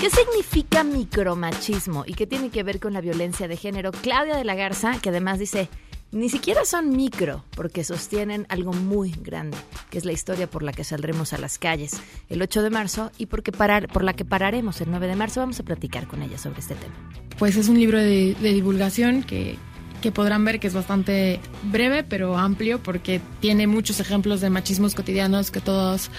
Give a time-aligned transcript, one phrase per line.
[0.00, 3.92] ¿Qué significa micromachismo y qué tiene que ver con la violencia de género?
[3.92, 5.68] Claudia de la Garza, que además dice,
[6.10, 9.58] ni siquiera son micro, porque sostienen algo muy grande,
[9.90, 12.00] que es la historia por la que saldremos a las calles
[12.30, 15.40] el 8 de marzo y porque parar, por la que pararemos el 9 de marzo.
[15.40, 16.94] Vamos a platicar con ella sobre este tema.
[17.38, 19.58] Pues es un libro de, de divulgación que,
[20.00, 24.94] que podrán ver que es bastante breve pero amplio porque tiene muchos ejemplos de machismos
[24.94, 26.10] cotidianos que todas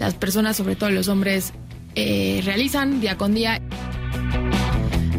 [0.00, 1.52] las personas, sobre todo los hombres,
[1.94, 3.60] eh, realizan día con día.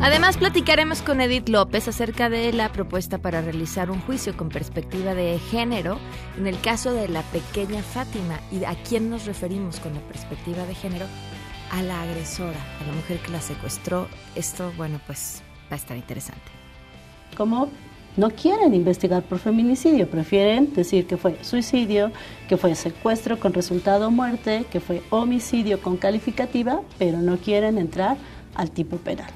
[0.01, 5.13] Además, platicaremos con Edith López acerca de la propuesta para realizar un juicio con perspectiva
[5.13, 5.99] de género
[6.37, 8.39] en el caso de la pequeña Fátima.
[8.49, 11.05] ¿Y a quién nos referimos con la perspectiva de género?
[11.71, 14.07] A la agresora, a la mujer que la secuestró.
[14.35, 16.49] Esto, bueno, pues va a estar interesante.
[17.35, 17.69] ¿Cómo
[18.19, 22.11] no quieren investigar por feminicidio, prefieren decir que fue suicidio,
[22.49, 28.17] que fue secuestro con resultado muerte, que fue homicidio con calificativa, pero no quieren entrar
[28.55, 29.31] al tipo penal.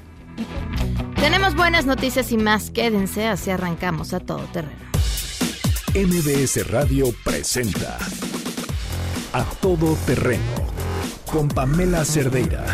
[1.16, 4.84] Tenemos buenas noticias y más, quédense, así arrancamos a todo terreno.
[5.94, 7.98] MBS Radio presenta
[9.32, 10.42] A Todo Terreno
[11.30, 12.66] con Pamela Cerdeira.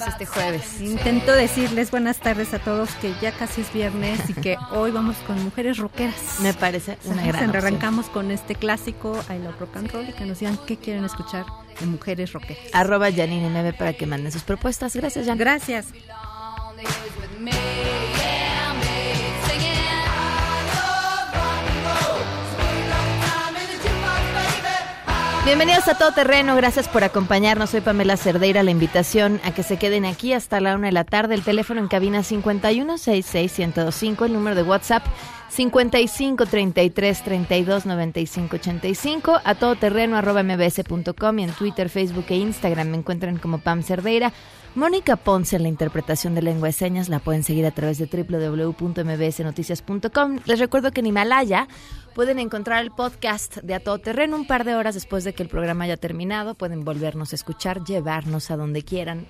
[0.00, 0.80] Este jueves?
[0.80, 5.16] Intento decirles buenas tardes a todos que ya casi es viernes y que hoy vamos
[5.26, 6.40] con mujeres rockeras.
[6.40, 7.56] Me parece una gran opción.
[7.56, 11.04] Arrancamos con este clásico I Love Rock and Roll y que nos digan qué quieren
[11.04, 11.44] escuchar
[11.78, 12.62] de mujeres rockeras.
[12.72, 14.94] Arroba Janine 9 para que manden sus propuestas.
[14.96, 15.38] Gracias, Jan.
[15.38, 15.86] Gracias.
[25.44, 27.70] Bienvenidos a Todo Terreno, gracias por acompañarnos.
[27.70, 31.02] Soy Pamela Cerdeira, la invitación a que se queden aquí hasta la una de la
[31.02, 31.34] tarde.
[31.34, 35.04] El teléfono en cabina 5166125, el número de WhatsApp
[35.48, 42.90] 55 33 32 95 85, a todoterreno arroba mbs.com y en Twitter, Facebook e Instagram
[42.90, 44.32] me encuentran como Pam Cerdeira.
[44.74, 48.06] Mónica Ponce en la interpretación de lengua de señas la pueden seguir a través de
[48.06, 50.38] www.mbsnoticias.com.
[50.46, 51.68] Les recuerdo que en Himalaya
[52.14, 55.42] pueden encontrar el podcast de A Todo Terreno un par de horas después de que
[55.42, 56.54] el programa haya terminado.
[56.54, 59.26] Pueden volvernos a escuchar, llevarnos a donde quieran,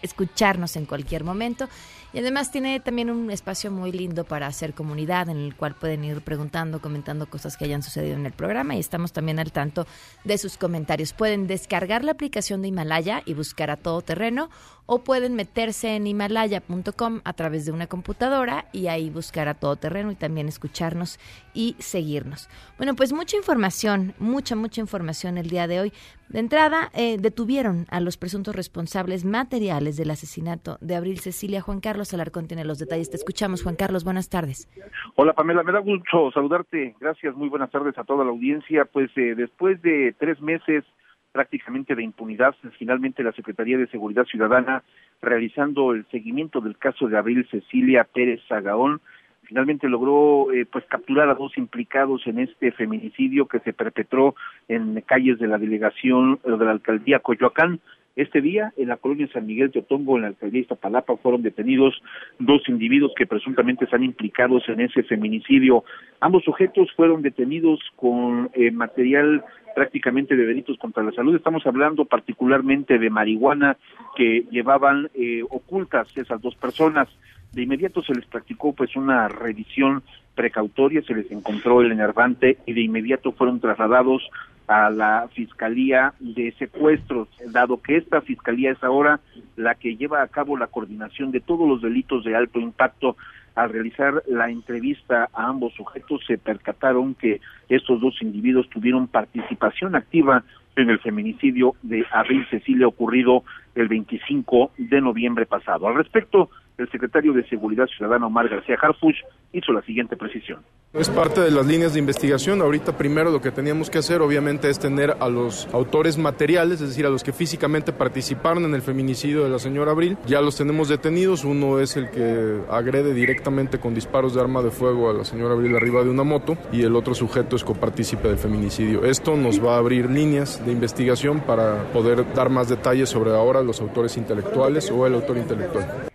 [0.00, 1.68] escucharnos en cualquier momento.
[2.16, 6.02] Y además tiene también un espacio muy lindo para hacer comunidad en el cual pueden
[6.02, 9.86] ir preguntando, comentando cosas que hayan sucedido en el programa y estamos también al tanto
[10.24, 11.12] de sus comentarios.
[11.12, 14.48] Pueden descargar la aplicación de Himalaya y buscar a todo terreno
[14.86, 19.76] o pueden meterse en himalaya.com a través de una computadora y ahí buscar a todo
[19.76, 21.18] terreno y también escucharnos
[21.52, 22.48] y seguirnos.
[22.78, 25.92] Bueno, pues mucha información, mucha, mucha información el día de hoy.
[26.28, 31.60] De entrada, eh, detuvieron a los presuntos responsables materiales del asesinato de Abril Cecilia.
[31.60, 33.10] Juan Carlos Alarcón tiene los detalles.
[33.10, 34.04] Te escuchamos, Juan Carlos.
[34.04, 34.68] Buenas tardes.
[35.14, 35.62] Hola, Pamela.
[35.62, 36.94] Me da mucho saludarte.
[37.00, 37.34] Gracias.
[37.34, 38.84] Muy buenas tardes a toda la audiencia.
[38.84, 40.84] Pues eh, después de tres meses
[41.32, 44.82] prácticamente de impunidad, finalmente la Secretaría de Seguridad Ciudadana,
[45.20, 49.02] realizando el seguimiento del caso de Abril Cecilia Pérez Zagaón,
[49.42, 54.34] finalmente logró eh, pues capturar a dos implicados en este feminicidio que se perpetró
[54.68, 57.80] en calles de la delegación de la alcaldía Coyoacán.
[58.16, 62.02] Este día, en la colonia San Miguel de Otongo, en la alcaldía Iztapalapa, fueron detenidos
[62.38, 65.84] dos individuos que presuntamente están implicados en ese feminicidio.
[66.20, 69.44] Ambos sujetos fueron detenidos con eh, material
[69.74, 71.36] prácticamente de delitos contra la salud.
[71.36, 73.76] Estamos hablando particularmente de marihuana
[74.16, 77.10] que llevaban eh, ocultas esas dos personas.
[77.52, 80.02] De inmediato se les practicó pues una revisión
[80.34, 84.22] precautoria, se les encontró el enervante y de inmediato fueron trasladados
[84.68, 89.20] a la Fiscalía de Secuestros, dado que esta Fiscalía es ahora
[89.56, 93.16] la que lleva a cabo la coordinación de todos los delitos de alto impacto.
[93.54, 99.94] Al realizar la entrevista a ambos sujetos se percataron que estos dos individuos tuvieron participación
[99.94, 100.44] activa
[100.76, 105.88] en el feminicidio de Abril Cecilia ocurrido el 25 de noviembre pasado.
[105.88, 109.16] Al respecto, el secretario de Seguridad Ciudadana Omar García Harfuch
[109.52, 110.60] hizo la siguiente precisión.
[110.92, 112.62] Es parte de las líneas de investigación.
[112.62, 116.88] Ahorita primero lo que teníamos que hacer obviamente es tener a los autores materiales, es
[116.88, 120.16] decir, a los que físicamente participaron en el feminicidio de la señora Abril.
[120.26, 121.44] Ya los tenemos detenidos.
[121.44, 125.54] Uno es el que agrede directamente con disparos de arma de fuego a la señora
[125.54, 129.04] Abril arriba de una moto y el otro sujeto es copartícipe del feminicidio.
[129.04, 133.62] Esto nos va a abrir líneas de investigación para poder dar más detalles sobre ahora
[133.62, 136.08] los autores intelectuales o el autor intelectual.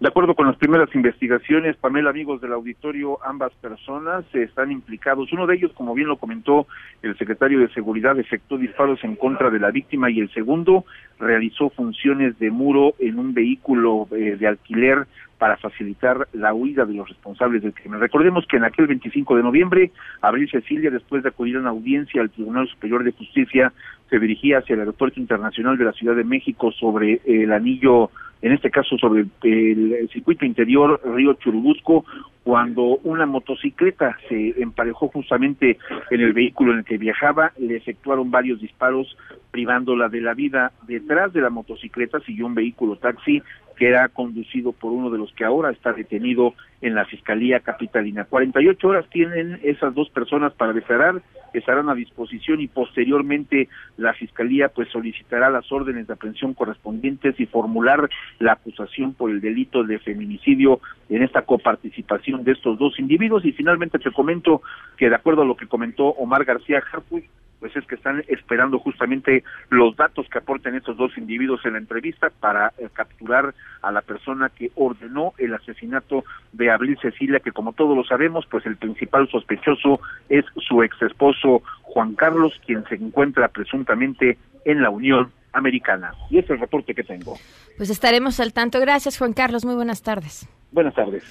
[0.00, 5.32] De acuerdo con las primeras investigaciones, Pamela, amigos del auditorio, ambas personas están implicados.
[5.32, 6.68] Uno de ellos, como bien lo comentó
[7.02, 10.84] el secretario de Seguridad, efectuó disparos en contra de la víctima y el segundo
[11.18, 16.94] realizó funciones de muro en un vehículo eh, de alquiler para facilitar la huida de
[16.94, 17.98] los responsables del crimen.
[17.98, 19.90] Recordemos que en aquel 25 de noviembre,
[20.20, 23.72] Abril Cecilia, después de acudir a una audiencia al Tribunal Superior de Justicia,
[24.10, 28.52] se dirigía hacia el Aeropuerto Internacional de la Ciudad de México sobre el anillo en
[28.52, 32.04] este caso sobre el, circuito interior Río Churubusco,
[32.44, 35.78] cuando una motocicleta se emparejó justamente
[36.10, 39.16] en el vehículo en el que viajaba, le efectuaron varios disparos
[39.50, 40.72] privándola de la vida.
[40.86, 43.42] Detrás de la motocicleta siguió un vehículo taxi
[43.78, 48.24] que era conducido por uno de los que ahora está detenido en la Fiscalía Capitalina.
[48.24, 51.22] 48 horas tienen esas dos personas para declarar,
[51.52, 57.46] estarán a disposición y posteriormente la Fiscalía pues solicitará las órdenes de aprehensión correspondientes y
[57.46, 58.10] formular
[58.40, 63.52] la acusación por el delito de feminicidio en esta coparticipación de estos dos individuos y
[63.52, 64.62] finalmente te comento
[64.96, 67.24] que de acuerdo a lo que comentó Omar García Harfuch,
[67.60, 71.78] pues es que están esperando justamente los datos que aporten estos dos individuos en la
[71.78, 77.52] entrevista para eh, capturar a la persona que ordenó el asesinato de Abril Cecilia, que
[77.52, 82.84] como todos lo sabemos, pues el principal sospechoso es su ex esposo Juan Carlos, quien
[82.84, 86.12] se encuentra presuntamente en la Unión Americana.
[86.30, 87.36] Y ese es el reporte que tengo.
[87.76, 88.80] Pues estaremos al tanto.
[88.80, 89.64] Gracias, Juan Carlos.
[89.64, 90.48] Muy buenas tardes.
[90.70, 91.24] Buenas tardes.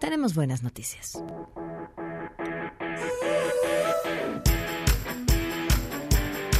[0.00, 1.22] Tenemos buenas noticias.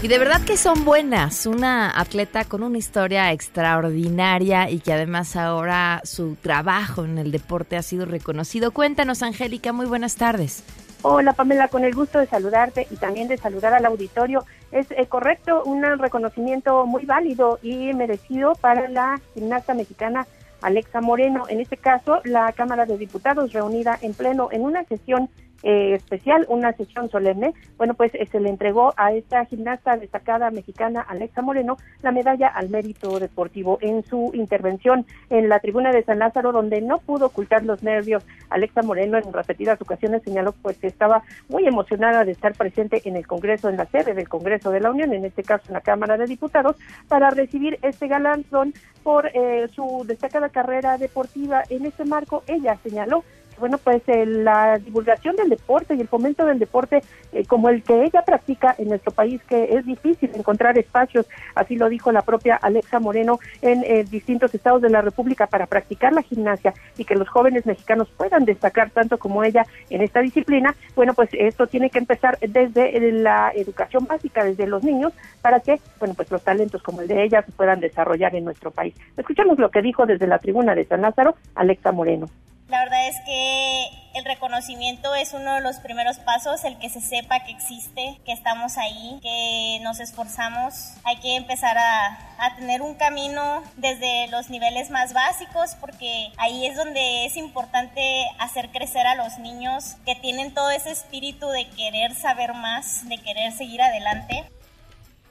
[0.02, 1.44] Y de verdad que son buenas.
[1.44, 7.76] Una atleta con una historia extraordinaria y que además ahora su trabajo en el deporte
[7.76, 8.70] ha sido reconocido.
[8.70, 10.64] Cuéntanos, Angélica, muy buenas tardes.
[11.02, 14.46] Hola Pamela, con el gusto de saludarte y también de saludar al auditorio.
[14.72, 20.26] Es eh, correcto, un reconocimiento muy válido y merecido para la gimnasta mexicana
[20.62, 21.44] Alexa Moreno.
[21.48, 25.28] En este caso, la Cámara de Diputados reunida en pleno en una sesión
[25.62, 30.50] eh, especial, una sesión solemne, bueno, pues eh, se le entregó a esta gimnasta destacada
[30.50, 33.78] mexicana Alexa Moreno la medalla al mérito deportivo.
[33.80, 38.24] En su intervención en la tribuna de San Lázaro, donde no pudo ocultar los nervios,
[38.48, 43.16] Alexa Moreno en repetidas ocasiones señaló pues que estaba muy emocionada de estar presente en
[43.16, 45.80] el Congreso, en la sede del Congreso de la Unión, en este caso en la
[45.80, 46.76] Cámara de Diputados,
[47.08, 48.72] para recibir este galardón
[49.02, 51.62] por eh, su destacada carrera deportiva.
[51.68, 53.24] En este marco, ella señaló
[53.60, 57.02] bueno, pues eh, la divulgación del deporte y el fomento del deporte
[57.32, 61.76] eh, como el que ella practica en nuestro país, que es difícil encontrar espacios, así
[61.76, 66.12] lo dijo la propia Alexa Moreno, en eh, distintos estados de la República para practicar
[66.12, 70.74] la gimnasia y que los jóvenes mexicanos puedan destacar tanto como ella en esta disciplina,
[70.96, 75.12] bueno, pues esto tiene que empezar desde la educación básica, desde los niños,
[75.42, 78.70] para que, bueno, pues los talentos como el de ella se puedan desarrollar en nuestro
[78.70, 78.94] país.
[79.16, 82.26] Escuchamos lo que dijo desde la tribuna de San Lázaro Alexa Moreno.
[82.70, 87.00] La verdad es que el reconocimiento es uno de los primeros pasos, el que se
[87.00, 90.94] sepa que existe, que estamos ahí, que nos esforzamos.
[91.04, 92.26] Hay que empezar a,
[92.56, 98.00] tener un camino desde los niveles más básicos porque ahí es donde es importante
[98.38, 103.18] hacer crecer a los niños que tienen todo ese espíritu de querer saber más, de
[103.18, 104.44] querer seguir adelante.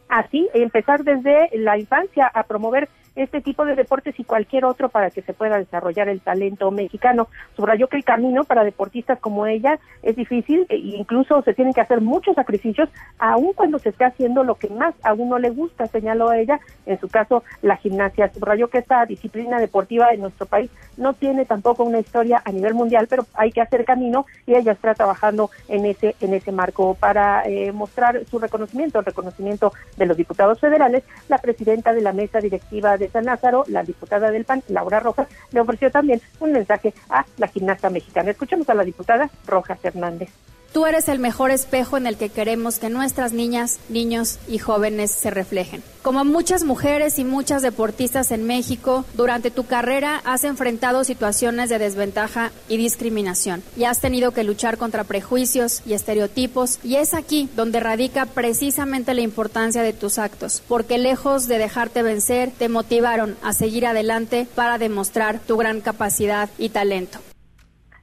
[0.10, 5.09] Así, empezar desde la infancia a promover este tipo de deportes y cualquier otro para
[5.09, 7.27] que se pueda desarrollar el talento mexicano.
[7.55, 11.81] Subrayó que el camino para deportistas como ella es difícil e incluso se tienen que
[11.81, 15.87] hacer muchos sacrificios, aun cuando se esté haciendo lo que más a uno le gusta,
[15.87, 18.31] señaló ella, en su caso la gimnasia.
[18.33, 22.73] Subrayó que esta disciplina deportiva en nuestro país no tiene tampoco una historia a nivel
[22.73, 26.95] mundial, pero hay que hacer camino y ella está trabajando en ese en ese marco
[26.95, 31.03] para eh, mostrar su reconocimiento, el reconocimiento de los diputados federales.
[31.27, 35.27] La presidenta de la mesa directiva de San Lázaro, la diputada del PAN, Laura Rojas,
[35.51, 38.32] le ofreció también un mensaje a la gimnasta mexicana.
[38.32, 40.29] Escuchemos a la diputada Rojas Hernández.
[40.71, 45.09] Tú eres el mejor espejo en el que queremos que nuestras niñas, niños y jóvenes
[45.09, 45.81] se reflejen.
[46.03, 51.79] Como muchas mujeres y muchas deportistas en México, durante tu carrera has enfrentado situaciones de
[51.79, 57.49] desventaja y discriminación y has tenido que luchar contra prejuicios y estereotipos y es aquí
[57.55, 63.35] donde radica precisamente la importancia de tus actos, porque lejos de dejarte vencer, te motivaron
[63.41, 67.19] a seguir adelante para demostrar tu gran capacidad y talento.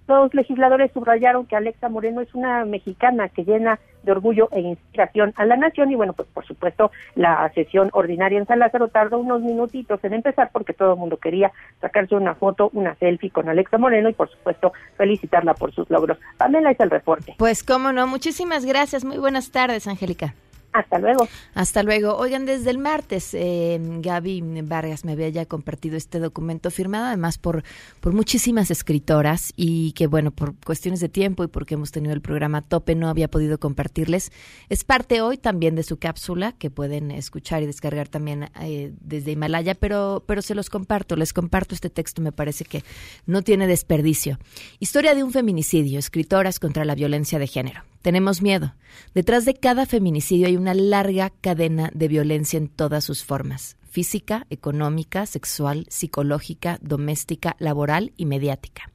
[0.09, 5.35] Los legisladores subrayaron que Alexa Moreno es una mexicana que llena de orgullo e inspiración
[5.37, 9.19] a la nación y bueno, pues por supuesto la sesión ordinaria en San Lázaro tardó
[9.19, 13.49] unos minutitos en empezar porque todo el mundo quería sacarse una foto, una selfie con
[13.49, 16.19] Alexa Moreno y por supuesto felicitarla por sus logros.
[16.37, 17.35] Pamela es el reporte.
[17.37, 20.35] Pues cómo no, muchísimas gracias, muy buenas tardes Angélica.
[20.77, 21.27] Hasta luego.
[21.55, 22.17] Hasta luego.
[22.17, 27.39] Oigan, desde el martes, eh, Gaby Vargas me había ya compartido este documento firmado además
[27.39, 27.65] por,
[28.01, 32.21] por muchísimas escritoras y que, bueno, por cuestiones de tiempo y porque hemos tenido el
[32.21, 34.33] programa tope, no había podido compartirles.
[34.69, 39.33] Es parte hoy también de su cápsula que pueden escuchar y descargar también eh, desde
[39.33, 42.85] Himalaya, pero, pero se los comparto, les comparto este texto, me parece que
[43.25, 44.39] no tiene desperdicio.
[44.79, 47.83] Historia de un feminicidio, escritoras contra la violencia de género.
[48.07, 48.73] Tenemos miedo.
[49.15, 54.47] Detrás de cada feminicidio hay una larga cadena de violencia en todas sus formas, física,
[54.49, 58.93] económica, sexual, psicológica, doméstica, laboral y mediática.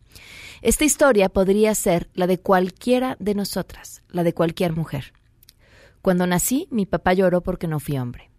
[0.62, 5.12] Esta historia podría ser la de cualquiera de nosotras, la de cualquier mujer.
[6.02, 8.32] Cuando nací, mi papá lloró porque no fui hombre.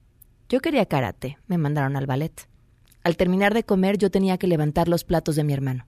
[0.48, 2.48] Yo quería karate, me mandaron al ballet.
[3.04, 5.84] Al terminar de comer yo tenía que levantar los platos de mi hermano.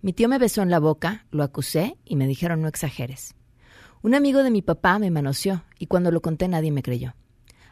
[0.00, 3.35] Mi tío me besó en la boca, lo acusé y me dijeron no exageres.
[4.06, 7.16] Un amigo de mi papá me manoseó y cuando lo conté nadie me creyó.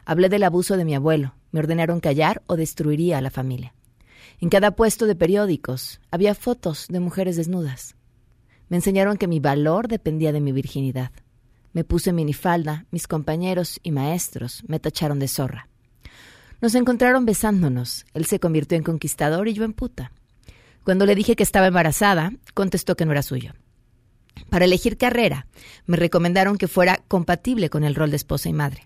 [0.03, 3.73] Hablé del abuso de mi abuelo, me ordenaron callar o destruiría a la familia.
[4.41, 7.95] En cada puesto de periódicos había fotos de mujeres desnudas.
[8.67, 11.11] Me enseñaron que mi valor dependía de mi virginidad.
[11.71, 15.69] Me puse minifalda, mis compañeros y maestros me tacharon de zorra.
[16.59, 18.05] Nos encontraron besándonos.
[18.13, 20.11] Él se convirtió en conquistador y yo en puta.
[20.83, 23.53] Cuando le dije que estaba embarazada, contestó que no era suyo.
[24.49, 25.47] Para elegir carrera,
[25.85, 28.85] me recomendaron que fuera compatible con el rol de esposa y madre.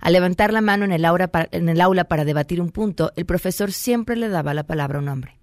[0.00, 4.28] Al levantar la mano en el, aula para, debatir un punto, el profesor siempre le
[4.28, 5.38] daba la palabra a un hombre.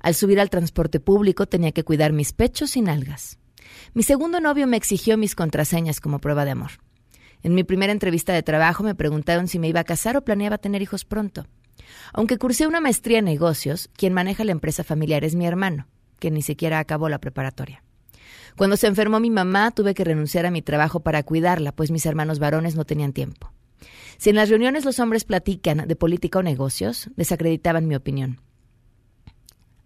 [0.00, 3.38] Al subir al transporte público tenía que cuidar mis pechos y nalgas.
[3.92, 6.70] Mi segundo novio me exigió mis contraseñas como prueba de amor.
[7.42, 10.58] En mi primera entrevista de trabajo me preguntaron si me iba a casar o planeaba
[10.58, 11.46] tener hijos pronto.
[12.12, 15.86] Aunque cursé una maestría en negocios, quien maneja la empresa familiar es mi hermano,
[16.18, 17.82] que ni siquiera acabó la preparatoria.
[18.56, 22.06] Cuando se enfermó mi mamá, tuve que renunciar a mi trabajo para cuidarla, pues mis
[22.06, 23.52] hermanos varones no tenían tiempo.
[24.18, 28.40] Si en las reuniones los hombres platican de política o negocios, desacreditaban mi opinión.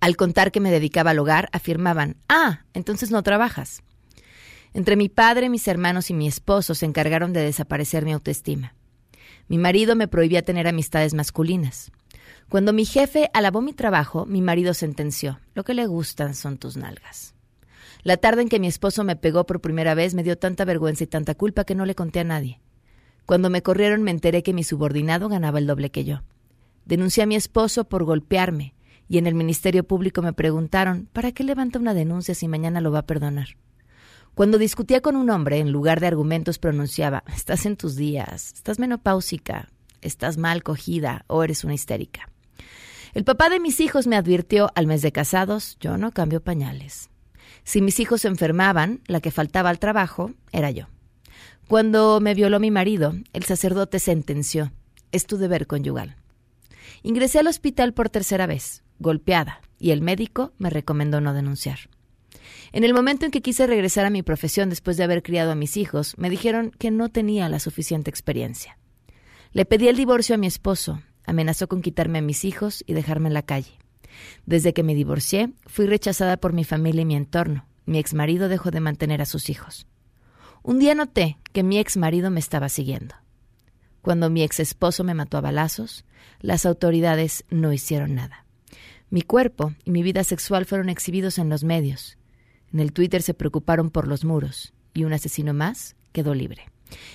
[0.00, 3.82] Al contar que me dedicaba al hogar, afirmaban, ah, entonces no trabajas.
[4.74, 8.74] Entre mi padre, mis hermanos y mi esposo se encargaron de desaparecer mi autoestima.
[9.46, 11.92] Mi marido me prohibía tener amistades masculinas.
[12.48, 16.76] Cuando mi jefe alabó mi trabajo, mi marido sentenció, lo que le gustan son tus
[16.76, 17.33] nalgas.
[18.04, 21.04] La tarde en que mi esposo me pegó por primera vez me dio tanta vergüenza
[21.04, 22.60] y tanta culpa que no le conté a nadie.
[23.24, 26.20] Cuando me corrieron me enteré que mi subordinado ganaba el doble que yo.
[26.84, 28.74] Denuncié a mi esposo por golpearme
[29.08, 32.92] y en el Ministerio Público me preguntaron ¿para qué levanta una denuncia si mañana lo
[32.92, 33.56] va a perdonar?
[34.34, 38.78] Cuando discutía con un hombre, en lugar de argumentos pronunciaba estás en tus días, estás
[38.78, 39.70] menopáusica,
[40.02, 42.28] estás mal cogida o eres una histérica.
[43.14, 47.08] El papá de mis hijos me advirtió al mes de casados, yo no cambio pañales.
[47.64, 50.88] Si mis hijos se enfermaban, la que faltaba al trabajo era yo.
[51.66, 54.72] Cuando me violó mi marido, el sacerdote sentenció,
[55.12, 56.16] es tu deber conyugal.
[57.02, 61.78] Ingresé al hospital por tercera vez, golpeada, y el médico me recomendó no denunciar.
[62.72, 65.54] En el momento en que quise regresar a mi profesión después de haber criado a
[65.54, 68.78] mis hijos, me dijeron que no tenía la suficiente experiencia.
[69.52, 73.28] Le pedí el divorcio a mi esposo, amenazó con quitarme a mis hijos y dejarme
[73.28, 73.78] en la calle.
[74.46, 77.66] Desde que me divorcié, fui rechazada por mi familia y mi entorno.
[77.86, 79.86] Mi ex marido dejó de mantener a sus hijos.
[80.62, 83.14] Un día noté que mi ex marido me estaba siguiendo.
[84.00, 86.04] Cuando mi ex esposo me mató a balazos,
[86.40, 88.44] las autoridades no hicieron nada.
[89.10, 92.18] Mi cuerpo y mi vida sexual fueron exhibidos en los medios.
[92.72, 96.66] En el Twitter se preocuparon por los muros y un asesino más quedó libre.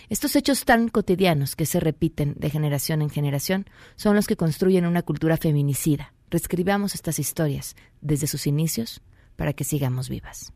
[0.09, 3.65] Estos hechos tan cotidianos que se repiten de generación en generación
[3.95, 9.01] son los que construyen una cultura feminicida, Reescribamos estas historias desde sus inicios
[9.35, 10.53] para que sigamos vivas.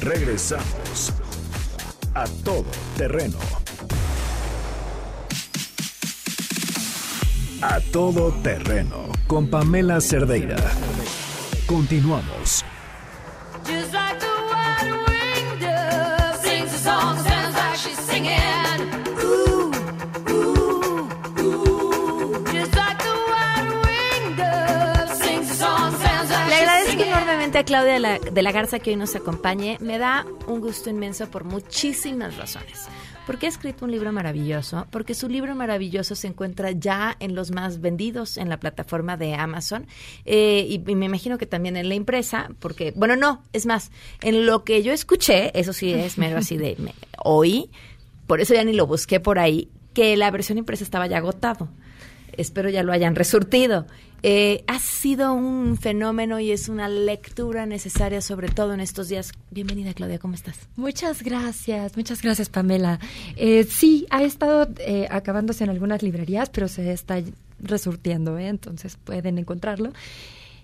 [0.00, 1.12] Regresamos
[2.14, 3.38] a todo terreno.
[7.62, 10.56] A todo terreno con Pamela Cerdeira.
[11.66, 12.64] Continuamos.
[13.64, 15.13] Just like the
[27.62, 29.78] Claudia de la, Garza que hoy nos acompañe.
[29.80, 32.88] Me da un gusto inmenso por muchísimas razones.
[33.28, 37.52] Porque ha escrito un libro maravilloso, porque su libro maravilloso se encuentra ya en los
[37.52, 39.86] más vendidos en la plataforma de Amazon
[40.24, 44.44] eh, y, me imagino que también en la impresa, porque, bueno, no, es más, en
[44.44, 46.92] lo que yo escuché, eso sí es mero así de, me,
[48.26, 51.68] por eso ya ni lo busqué por ahí, que la versión impresa estaba ya agotado.
[52.36, 53.86] Espero ya lo hayan resurtido.
[54.26, 59.32] Eh, ha sido un fenómeno y es una lectura necesaria, sobre todo en estos días.
[59.50, 60.66] Bienvenida, Claudia, ¿cómo estás?
[60.76, 62.98] Muchas gracias, muchas gracias, Pamela.
[63.36, 67.22] Eh, sí, ha estado eh, acabándose en algunas librerías, pero se está
[67.60, 68.48] resurtiendo, ¿eh?
[68.48, 69.92] entonces pueden encontrarlo.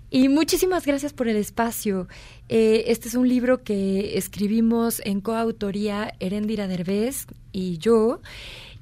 [0.09, 2.07] Y muchísimas gracias por el espacio.
[2.49, 8.21] Este es un libro que escribimos en coautoría Erendira Derbez y yo.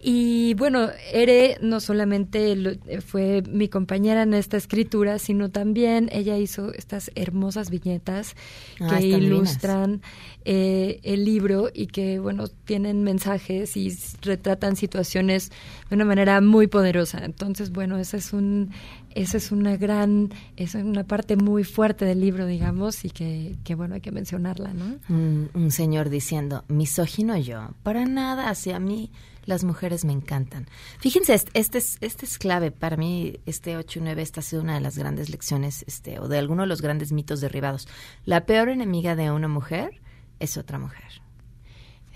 [0.02, 2.72] Y bueno, Ere no solamente lo,
[3.06, 8.36] fue mi compañera en esta escritura, sino también ella hizo estas hermosas viñetas
[8.80, 10.02] Ah, que ilustran
[10.46, 15.52] eh, el libro y que, bueno, tienen mensajes y retratan situaciones
[15.90, 17.24] de una manera muy poderosa.
[17.26, 18.72] Entonces, bueno, esa es un
[19.16, 23.76] esa es una gran, es una parte muy fuerte del libro, digamos, y que, que
[23.76, 24.98] bueno, hay que mencionarla, ¿no?
[25.10, 29.12] Un, un señor diciendo, misógino yo, para nada, hacia mí
[29.50, 30.68] las mujeres me encantan.
[31.00, 34.44] Fíjense, este, este es, este es clave para mí, este 8 y 9, esta ha
[34.44, 37.88] sido una de las grandes lecciones, este, o de alguno de los grandes mitos derribados.
[38.26, 40.02] La peor enemiga de una mujer
[40.40, 41.24] es otra mujer.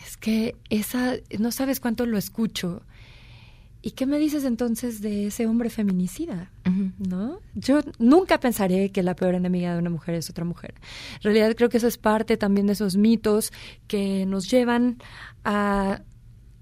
[0.06, 2.84] Es que esa, no sabes cuánto lo escucho.
[3.82, 6.52] ¿Y qué me dices entonces de ese hombre feminicida?
[7.00, 7.40] ¿No?
[7.56, 10.75] Yo nunca pensaré que la peor enemiga de una mujer es otra mujer.
[11.16, 13.52] En realidad creo que eso es parte también de esos mitos
[13.88, 15.00] que nos llevan
[15.44, 16.04] a,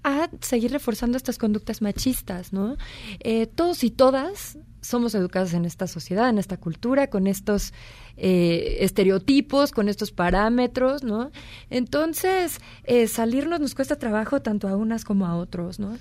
[0.04, 2.76] a seguir reforzando estas conductas machistas, ¿no?
[3.20, 7.72] Eh, todos y todas somos educados en esta sociedad, en esta cultura, con estos
[8.16, 11.30] eh, estereotipos, con estos parámetros, ¿no?
[11.70, 15.90] Entonces, eh, salirnos nos cuesta trabajo tanto a unas como a otros, ¿no?
[15.90, 16.00] Nos-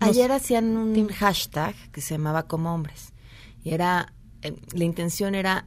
[0.00, 3.12] Ayer hacían un hashtag que se llamaba Como Hombres.
[3.62, 5.64] Y era, eh, la intención era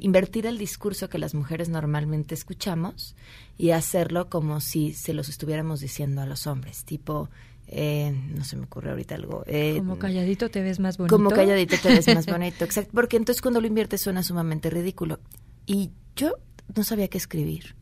[0.00, 3.16] invertir el discurso que las mujeres normalmente escuchamos
[3.58, 6.84] y hacerlo como si se los estuviéramos diciendo a los hombres.
[6.84, 7.28] Tipo,
[7.66, 9.44] eh, no se me ocurre ahorita algo.
[9.46, 11.16] eh, como calladito te ves más bonito.
[11.16, 12.90] como calladito te ves más bonito, exacto.
[12.94, 15.20] Porque entonces cuando lo inviertes suena sumamente ridículo.
[15.66, 16.34] Y yo
[16.74, 17.76] no sabía qué escribir.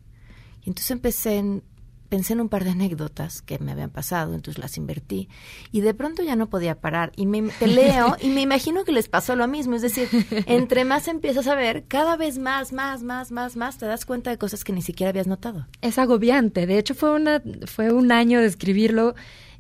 [0.62, 1.62] Y entonces empecé en,
[2.11, 5.29] pensé en un par de anécdotas que me habían pasado, entonces las invertí.
[5.73, 7.12] Y de pronto ya no podía parar.
[7.16, 9.77] Y me te leo y me imagino que les pasó lo mismo.
[9.77, 10.09] Es decir,
[10.46, 14.31] entre más empiezas a ver, cada vez más, más, más, más, más, te das cuenta
[14.31, 15.66] de cosas que ni siquiera habías notado.
[15.81, 16.66] Es agobiante.
[16.66, 19.14] De hecho, fue, una, fue un año de escribirlo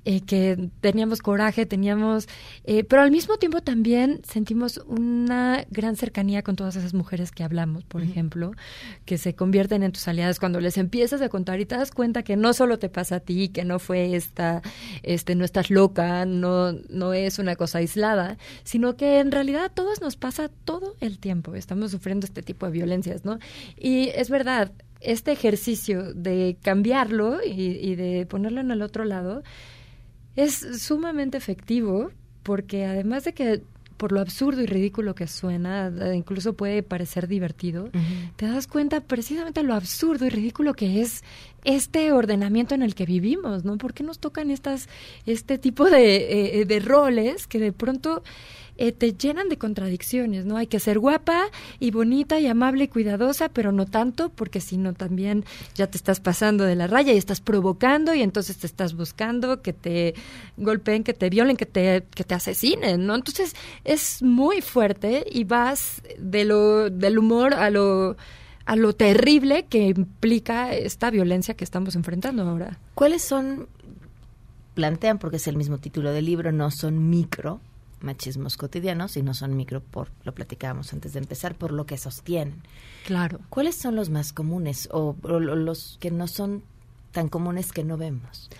[0.04, 2.28] eh, que teníamos coraje, teníamos...
[2.64, 7.44] eh, pero al mismo tiempo también sentimos una gran cercanía con todas esas mujeres que
[7.44, 8.52] hablamos, por ejemplo,
[9.04, 12.22] que se convierten en tus aliadas cuando les empiezas a contar y te das cuenta
[12.22, 14.62] que no solo te pasa a ti, que no fue esta,
[15.02, 19.68] este, no estás loca, no, no es una cosa aislada, sino que en realidad a
[19.68, 21.54] todos nos pasa todo el tiempo.
[21.54, 23.38] Estamos sufriendo este tipo de violencias, ¿no?
[23.76, 29.42] Y es verdad, este ejercicio de cambiarlo y, y de ponerlo en el otro lado
[30.36, 32.10] es sumamente efectivo
[32.42, 33.62] porque además de que
[34.00, 37.90] por lo absurdo y ridículo que suena, eh, incluso puede parecer divertido,
[38.36, 41.22] te das cuenta precisamente lo absurdo y ridículo que es
[41.64, 43.76] este ordenamiento en el que vivimos, ¿no?
[43.76, 44.88] ¿Por qué nos tocan estas,
[45.26, 48.22] este tipo de, eh, de roles que de pronto
[48.80, 50.56] eh, te llenan de contradicciones, ¿no?
[50.56, 54.78] Hay que ser guapa y bonita y amable y cuidadosa, pero no tanto, porque si
[54.78, 58.66] no también ya te estás pasando de la raya y estás provocando y entonces te
[58.66, 60.14] estás buscando que te
[60.56, 63.16] golpeen, que te violen, que te, que te asesinen, ¿no?
[63.16, 68.16] Entonces es muy fuerte y vas de lo, del humor a lo
[68.64, 72.78] a lo terrible que implica esta violencia que estamos enfrentando ahora.
[72.94, 73.68] ¿Cuáles son,
[74.72, 77.60] plantean, porque es el mismo título del libro, no son micro
[78.00, 82.62] machismos cotidianos, sino son micro por, lo platicábamos antes de empezar, por lo que sostienen.
[83.06, 83.40] Claro.
[83.48, 86.62] ¿Cuáles son los más comunes o, o los que no son
[87.12, 88.50] tan comunes que no vemos?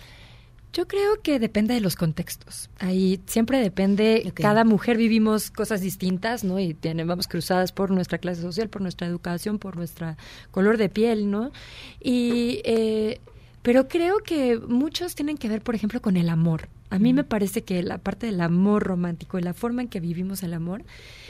[0.73, 2.69] Yo creo que depende de los contextos.
[2.79, 6.59] Ahí siempre depende, cada mujer vivimos cosas distintas, ¿no?
[6.59, 10.15] Y tiene, vamos cruzadas por nuestra clase social, por nuestra educación, por nuestra
[10.51, 11.51] color de piel, ¿no?
[11.99, 13.19] Y, eh,
[13.61, 16.69] pero creo que muchos tienen que ver, por ejemplo, con el amor.
[16.89, 20.01] A mí me parece que la parte del amor romántico y la forma en que
[20.01, 20.83] vivimos el amor,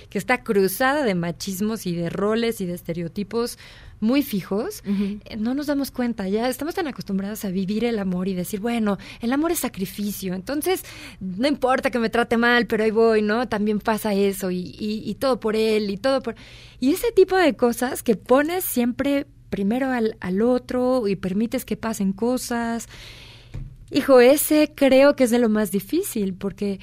[0.09, 3.59] que está cruzada de machismos y de roles y de estereotipos
[3.99, 8.27] muy fijos, eh, no nos damos cuenta, ya estamos tan acostumbrados a vivir el amor
[8.27, 10.83] y decir, bueno, el amor es sacrificio, entonces
[11.19, 13.47] no importa que me trate mal, pero ahí voy, ¿no?
[13.47, 16.33] También pasa eso y, y, todo por él y todo por...
[16.79, 21.77] Y ese tipo de cosas que pones siempre primero al, al otro y permites que
[21.77, 22.87] pasen cosas.
[23.91, 26.79] Hijo, ese creo que es de lo más difícil, porque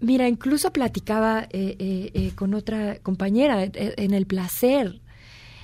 [0.00, 5.00] Mira, incluso platicaba eh, eh, eh, con otra compañera en el placer,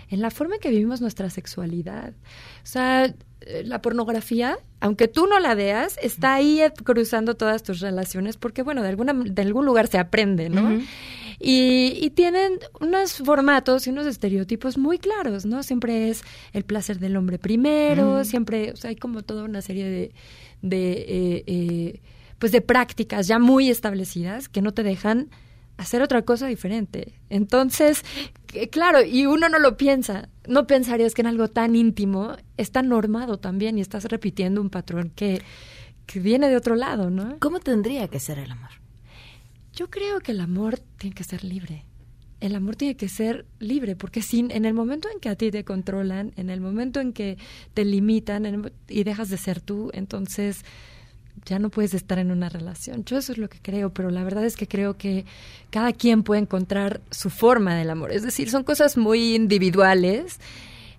[0.09, 2.15] en la forma en que vivimos nuestra sexualidad.
[2.63, 3.15] O sea,
[3.65, 8.83] la pornografía, aunque tú no la veas, está ahí cruzando todas tus relaciones porque, bueno,
[8.83, 10.81] de, alguna, de algún lugar se aprende, ¿no?
[11.43, 15.63] Y, tienen unos formatos y unos estereotipos muy claros, ¿no?
[15.63, 19.85] Siempre es el placer del hombre primero, siempre, o sea, hay como toda una serie
[19.85, 20.13] de...
[20.63, 22.01] de
[22.39, 25.31] pues de prácticas ya muy establecidas que no te dejan
[25.77, 27.15] hacer otra cosa diferente.
[27.31, 28.03] Entonces,
[28.71, 33.39] claro, y uno no lo piensa, no pensarías que en algo tan íntimo está normado
[33.39, 35.41] también y estás repitiendo un patrón que,
[36.07, 37.37] que viene de otro lado, ¿no?
[37.39, 38.82] ¿Cómo tendría que ser el amor?
[39.83, 41.85] Yo creo que el amor tiene que ser libre.
[42.39, 45.51] El amor tiene que ser libre, porque sin, en el momento en que a ti
[45.51, 47.37] te controlan, en el momento en que
[47.75, 50.65] te limitan y dejas de ser tú, entonces
[51.47, 53.05] ya no puedes estar en una relación.
[53.05, 55.25] Yo eso es lo que creo, pero la verdad es que creo que
[55.71, 58.13] cada quien puede encontrar su forma del amor.
[58.13, 60.39] Es decir, son cosas muy individuales.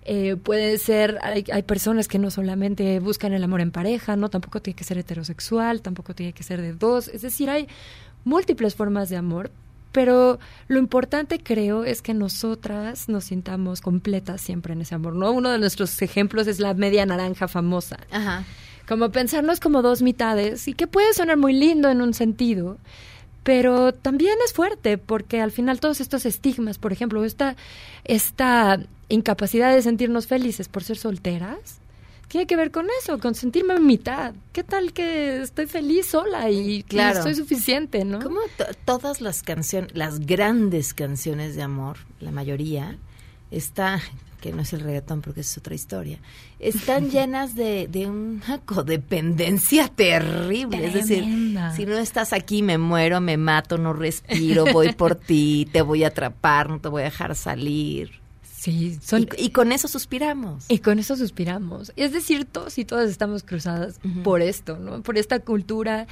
[0.04, 4.28] Eh, puede ser, hay, hay, personas que no solamente buscan el amor en pareja, no,
[4.28, 7.08] tampoco tiene que ser heterosexual, tampoco tiene que ser de dos.
[7.08, 7.68] Es decir, hay
[8.24, 9.50] múltiples formas de amor,
[9.92, 15.30] pero lo importante creo es que nosotras nos sintamos completas siempre en ese amor, ¿no?
[15.30, 17.98] Uno de nuestros ejemplos es la media naranja famosa.
[18.10, 18.44] Ajá
[18.88, 22.78] como pensarnos como dos mitades y que puede sonar muy lindo en un sentido,
[23.42, 27.56] pero también es fuerte porque al final todos estos estigmas, por ejemplo, esta,
[28.04, 31.80] esta incapacidad de sentirnos felices por ser solteras,
[32.34, 34.34] tiene que ver con eso, con sentirme en mitad.
[34.52, 37.18] ¿Qué tal que estoy feliz sola y, claro.
[37.18, 38.18] estoy suficiente, no?
[38.18, 38.40] Como
[38.84, 42.98] todas las canciones, las grandes canciones de amor, la mayoría,
[43.52, 44.00] está
[44.40, 46.18] que no es el reggaetón porque es otra historia,
[46.58, 50.88] están llenas de, de una codependencia terrible.
[50.88, 51.24] Es decir,
[51.76, 56.02] si no estás aquí me muero, me mato, no respiro, voy por ti, te voy
[56.02, 58.23] a atrapar, no te voy a dejar salir.
[58.64, 58.98] Sí,
[59.36, 60.64] y, con eso suspiramos.
[60.68, 61.92] Y con eso suspiramos.
[61.96, 65.02] Es decir, todos y todas estamos cruzadas por esto, ¿no?
[65.02, 66.06] Por esta cultura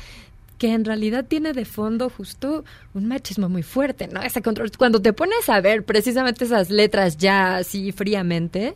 [0.59, 2.63] que en realidad tiene de fondo justo
[2.93, 4.21] un machismo muy fuerte, ¿no?
[4.21, 4.71] Ese control.
[4.77, 8.75] Cuando te pones a ver precisamente esas letras ya así fríamente,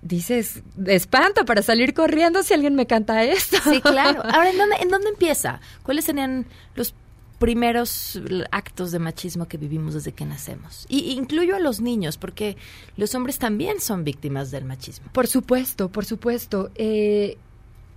[0.00, 3.56] dices, de espanto para salir corriendo si alguien me canta esto.
[3.64, 4.22] Sí, claro.
[4.24, 5.60] Ahora, ¿en dónde, ¿en dónde empieza?
[5.82, 6.94] ¿Cuáles serían los
[7.38, 8.20] primeros
[8.50, 10.86] actos de machismo que vivimos desde que nacemos.
[10.88, 12.56] Y incluyo a los niños, porque
[12.96, 15.10] los hombres también son víctimas del machismo.
[15.12, 16.70] Por supuesto, por supuesto.
[16.74, 17.38] Eh,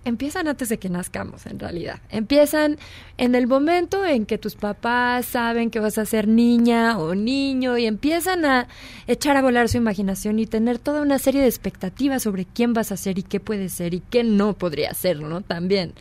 [0.05, 2.01] empiezan antes de que nazcamos, en realidad.
[2.09, 2.77] Empiezan
[3.17, 7.77] en el momento en que tus papás saben que vas a ser niña o niño
[7.77, 8.67] y empiezan a
[9.07, 12.91] echar a volar su imaginación y tener toda una serie de expectativas sobre quién vas
[12.91, 15.41] a ser y qué puede ser y qué no podría ser, ¿no?
[15.41, 15.93] También.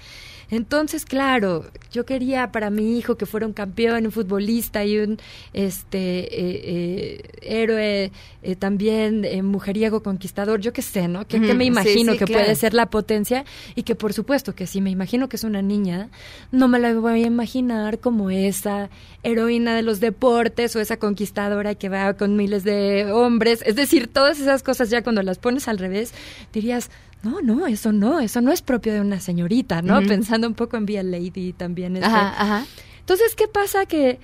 [0.50, 5.18] Entonces, claro, yo quería para mi hijo que fuera un campeón, un futbolista y un
[5.52, 11.26] este eh, eh, héroe eh, también mujeriego conquistador, yo qué sé, ¿no?
[11.26, 14.90] Que, me imagino que puede ser la potencia y que por supuesto que si me
[14.90, 16.08] imagino que es una niña,
[16.50, 18.90] no me la voy a imaginar como esa
[19.22, 23.62] heroína de los deportes o esa conquistadora que va con miles de hombres.
[23.66, 26.12] Es decir, todas esas cosas ya cuando las pones al revés,
[26.52, 26.90] dirías,
[27.22, 30.00] no, no, eso no, eso no es propio de una señorita, ¿no?
[30.02, 31.96] Pensando un poco en Via Lady también.
[31.96, 32.08] Este.
[32.08, 32.64] Ajá,
[33.00, 33.86] Entonces, ¿qué pasa?
[33.86, 34.18] Que,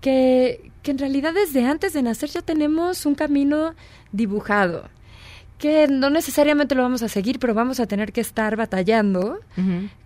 [0.00, 3.74] que, que en realidad desde antes de nacer ya tenemos un camino
[4.12, 4.84] dibujado
[5.62, 9.38] que no necesariamente lo vamos a seguir, pero vamos a tener que estar batallando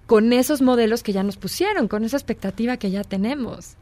[0.04, 3.76] con esos modelos que ya nos pusieron, con esa expectativa que ya tenemos.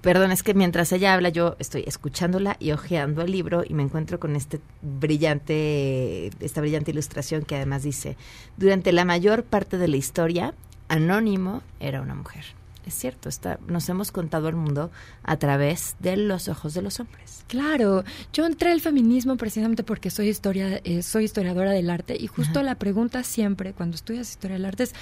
[0.00, 3.82] Perdón, es que mientras ella habla yo estoy escuchándola y hojeando el libro y me
[3.82, 8.16] encuentro con este brillante, esta brillante ilustración que además dice,
[8.56, 10.54] durante la mayor parte de la historia,
[10.88, 12.44] Anónimo era una mujer.
[12.86, 14.90] Es cierto, está, nos hemos contado el mundo
[15.22, 17.44] a través de los ojos de los hombres.
[17.46, 22.26] Claro, yo entré al feminismo precisamente porque soy historia, eh, soy historiadora del arte y
[22.26, 24.94] justo la pregunta siempre cuando estudias historia del arte es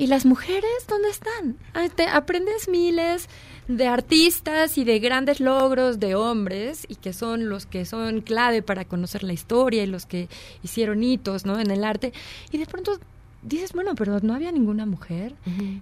[0.00, 1.58] ¿y las mujeres dónde están?
[1.94, 3.28] Te aprendes miles
[3.68, 8.62] de artistas y de grandes logros de hombres y que son los que son clave
[8.62, 10.30] para conocer la historia y los que
[10.62, 11.60] hicieron hitos, ¿no?
[11.60, 12.14] En el arte
[12.50, 12.98] y de pronto
[13.42, 15.34] dices, bueno, pero no había ninguna mujer.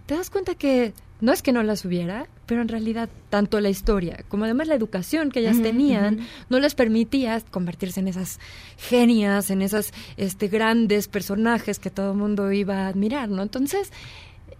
[0.06, 3.68] Te das cuenta que no es que no las hubiera, pero en realidad tanto la
[3.68, 8.38] historia como además la educación que ellas tenían no les permitía convertirse en esas
[8.76, 13.42] genias, en esas este, grandes personajes que todo el mundo iba a admirar, ¿no?
[13.42, 13.92] Entonces,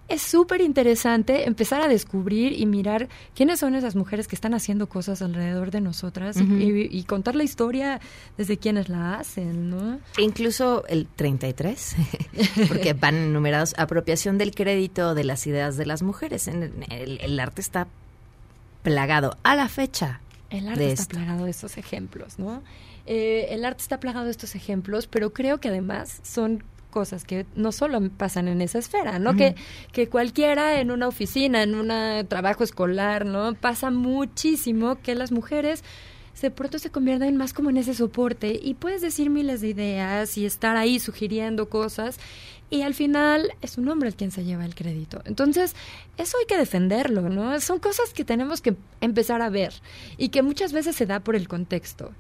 [0.08, 4.88] es súper interesante empezar a descubrir y mirar quiénes son esas mujeres que están haciendo
[4.88, 8.00] cosas alrededor de nosotras y, contar la historia
[8.36, 10.00] desde quienes la hacen, ¿no?
[10.16, 11.96] E incluso el 33,
[12.68, 16.48] porque van enumerados, apropiación del crédito de las ideas de las mujeres.
[16.48, 17.86] En el, arte está
[18.82, 20.20] plagado a la fecha.
[20.50, 22.62] El arte está plagado de estos ejemplos, ¿no?
[23.04, 27.46] Eh, el arte está plagado de estos ejemplos, pero creo que además son cosas que
[27.54, 29.36] no solo pasan en esa esfera, ¿no?
[29.36, 29.54] que,
[29.92, 31.88] que cualquiera en una oficina, en un
[32.28, 33.54] trabajo escolar, ¿no?
[33.54, 35.84] Pasa muchísimo que las mujeres
[36.40, 40.38] de pronto se convierten más como en ese soporte y puedes decir miles de ideas
[40.38, 42.18] y estar ahí sugiriendo cosas
[42.70, 45.22] y al final es un hombre el quien se lleva el crédito.
[45.24, 45.74] Entonces,
[46.16, 47.58] eso hay que defenderlo, ¿no?
[47.60, 49.72] Son cosas que tenemos que empezar a ver
[50.18, 52.12] y que muchas veces se da por el contexto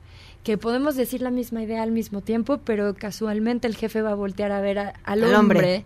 [0.48, 4.14] que podemos decir la misma idea al mismo tiempo, pero casualmente el jefe va a
[4.14, 5.84] voltear a ver al, hombre.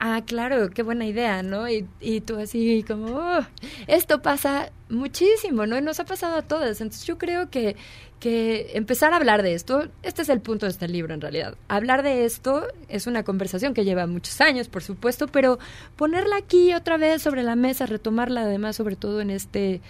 [0.00, 1.68] Ah, claro, qué buena idea, ¿no?
[1.68, 3.46] Y, y tú así como, oh,
[3.86, 5.78] esto pasa muchísimo, ¿no?
[5.78, 6.80] Y nos ha pasado a todas.
[6.80, 7.76] Entonces yo creo que,
[8.18, 11.54] que empezar a hablar de esto, este es el punto de este libro en realidad.
[11.68, 15.60] Hablar de esto es una conversación que lleva muchos años, por supuesto, pero
[15.94, 19.80] ponerla aquí otra vez sobre la mesa, retomarla además, sobre todo en este,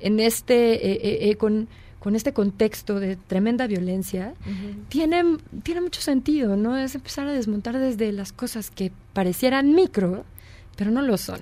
[0.00, 1.68] en este, eh, eh, eh, con
[2.04, 4.34] con este contexto de tremenda violencia,
[4.90, 6.76] tiene, tiene mucho sentido, ¿no?
[6.76, 10.26] Es empezar a desmontar desde las cosas que parecieran micro,
[10.76, 11.40] pero no lo son.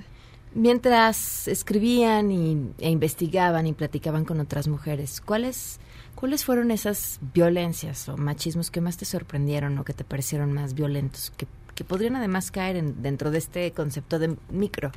[0.55, 5.81] Mientras escribían y, e investigaban y platicaban con otras mujeres, ¿cuáles,
[6.15, 10.75] ¿cuáles fueron esas violencias o machismos que más te sorprendieron o que te parecieron más
[10.75, 14.93] violentos, que, que podrían además caer en, dentro de este concepto de micro?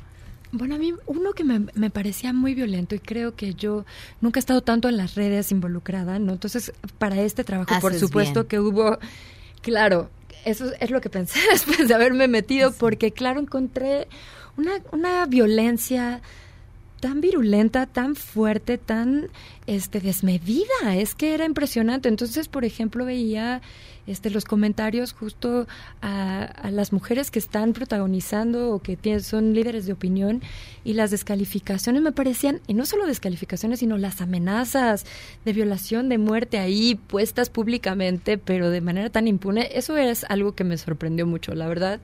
[0.52, 3.84] Bueno, a mí uno que me, me, parecía muy violento y creo que yo
[4.20, 6.32] nunca he estado tanto en las redes involucrada, ¿no?
[6.32, 8.98] Entonces, para este trabajo, por supuesto que hubo,
[9.62, 10.08] claro,
[10.44, 14.08] eso es lo que pensé después de haberme metido, porque claro, encontré
[14.56, 16.22] una, una violencia
[17.00, 19.28] tan virulenta, tan fuerte, tan
[19.66, 22.08] este desmedida, es que era impresionante.
[22.08, 23.60] Entonces, por ejemplo, veía
[24.06, 25.66] este, los comentarios justo
[26.02, 30.42] a, las mujeres que están protagonizando o que tienen, son líderes de opinión
[30.84, 35.06] y las descalificaciones me parecían, y no solo descalificaciones, sino las amenazas
[35.44, 40.54] de violación, de muerte ahí puestas públicamente, pero de manera tan impune, eso es algo
[40.54, 42.00] que me sorprendió mucho, la verdad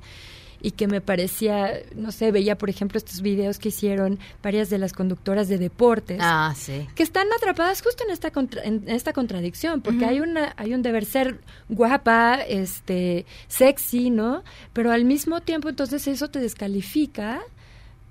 [0.62, 4.78] y que me parecía, no sé, veía por ejemplo estos videos que hicieron varias de
[4.78, 6.18] las conductoras de deportes.
[6.20, 6.86] Ah, sí.
[6.94, 8.30] Que están atrapadas justo en esta
[8.64, 14.44] en esta contradicción, porque hay una hay un deber ser guapa, este, sexy, ¿no?
[14.72, 17.42] Pero al mismo tiempo entonces eso te descalifica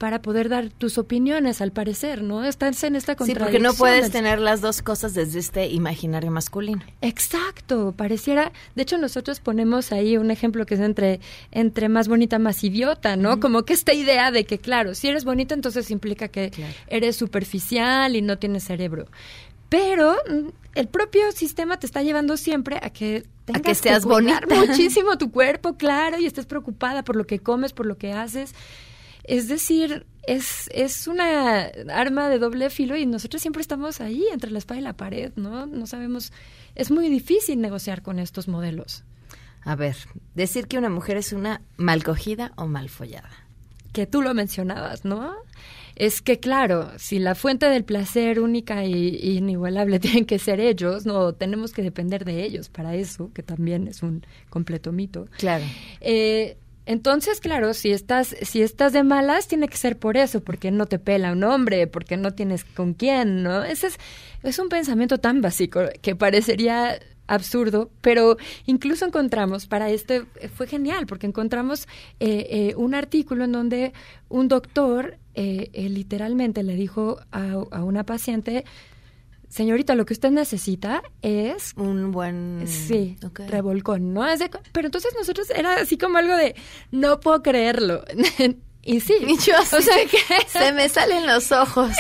[0.02, 2.44] para poder dar tus opiniones, al parecer, ¿no?
[2.44, 3.50] Estás en esta contradicción.
[3.50, 6.82] Sí, porque no puedes tener las dos cosas desde este imaginario masculino.
[7.02, 11.20] Exacto, pareciera, de hecho nosotros ponemos ahí un ejemplo que es entre
[11.52, 13.40] entre más bonita más idiota, ¿no?
[13.40, 16.52] Como que esta idea de que claro, si eres bonita entonces implica que
[16.88, 19.06] eres superficial y no tienes cerebro.
[19.70, 24.06] Pero mm, el propio sistema te está llevando siempre a que tengas a que seas
[24.06, 28.14] bonita muchísimo tu cuerpo, claro, y estés preocupada por lo que comes, por lo que
[28.14, 28.56] haces.
[29.24, 34.52] Es decir, es, es una arma de doble filo y nosotros siempre estamos ahí entre
[34.52, 35.66] la espada y la pared, ¿no?
[35.66, 36.32] No sabemos,
[36.76, 39.04] es muy difícil negociar con estos modelos.
[39.64, 39.96] A ver,
[40.34, 43.30] decir que una mujer es una mal cogida o mal follada.
[43.94, 45.36] Que tú lo mencionabas, ¿no?
[45.96, 51.06] Es que claro, si la fuente del placer única y, inigualable tienen que ser ellos,
[51.06, 55.28] no tenemos que depender de ellos para eso, que también es un completo mito.
[55.38, 55.66] Claro.
[56.00, 60.72] Eh, entonces, claro, si estás, si estás de malas, tiene que ser por eso, porque
[60.72, 63.64] no te pela un hombre, porque no tienes con quién, ¿no?
[63.64, 64.00] Ese es,
[64.44, 71.06] es un pensamiento tan básico que parecería absurdo, pero incluso encontramos, para este fue genial,
[71.06, 71.88] porque encontramos
[72.20, 73.94] eh, eh, un artículo en donde
[74.28, 78.66] un doctor eh, literalmente le dijo a una paciente,
[79.52, 81.74] señorita, lo que usted necesita es...
[81.76, 82.64] Un buen...
[82.68, 84.26] Sí, revolcón, ¿no?
[84.72, 86.56] pero entonces nosotros era así como algo de,
[86.92, 88.04] no puedo creerlo.
[88.84, 91.92] Y sí, o sea que se me salen los ojos.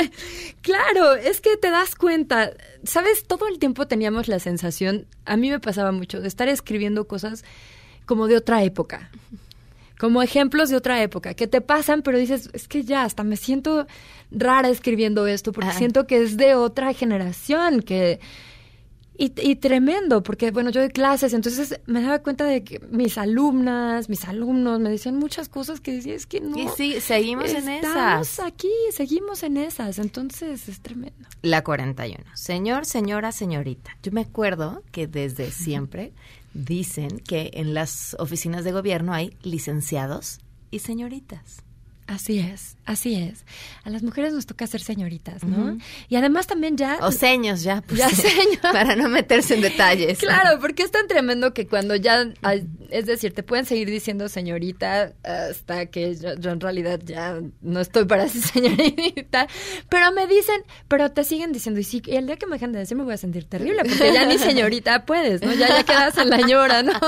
[0.60, 2.52] claro, es que te das cuenta,
[2.84, 7.08] sabes, todo el tiempo teníamos la sensación, a mí me pasaba mucho, de estar escribiendo
[7.08, 7.44] cosas
[8.04, 9.10] como de otra época
[9.98, 13.36] como ejemplos de otra época, que te pasan, pero dices, es que ya, hasta me
[13.36, 13.86] siento
[14.30, 18.20] rara escribiendo esto, porque siento que es de otra generación, que...
[19.20, 23.18] Y, y, tremendo, porque bueno, yo doy clases, entonces me daba cuenta de que mis
[23.18, 26.56] alumnas, mis alumnos me decían muchas cosas que decía, es que no.
[26.56, 28.38] Y sí, seguimos en esas.
[28.38, 31.28] aquí, seguimos en esas, entonces es tremendo.
[31.42, 32.22] La 41.
[32.34, 33.98] Señor, señora, señorita.
[34.04, 36.12] Yo me acuerdo que desde siempre
[36.58, 40.40] dicen que en las oficinas de gobierno hay licenciados
[40.70, 41.62] y señoritas.
[42.08, 43.44] Así es, así es.
[43.84, 45.76] A las mujeres nos toca ser señoritas, ¿no?
[46.08, 46.96] Y además también ya...
[47.02, 47.82] O seños ya.
[47.82, 48.56] Pues, ya seños.
[48.62, 50.16] Para no meterse en detalles.
[50.18, 52.26] Claro, porque es tan tremendo que cuando ya...
[52.88, 57.80] Es decir, te pueden seguir diciendo señorita hasta que yo, yo en realidad ya no
[57.80, 59.46] estoy para ser señorita.
[59.90, 62.72] Pero me dicen, pero te siguen diciendo, y sí, y el día que me dejen
[62.72, 65.52] de decir me voy a sentir terrible, porque ya ni señorita puedes, ¿no?
[65.52, 66.98] Ya, ya quedas en la llora, ¿no?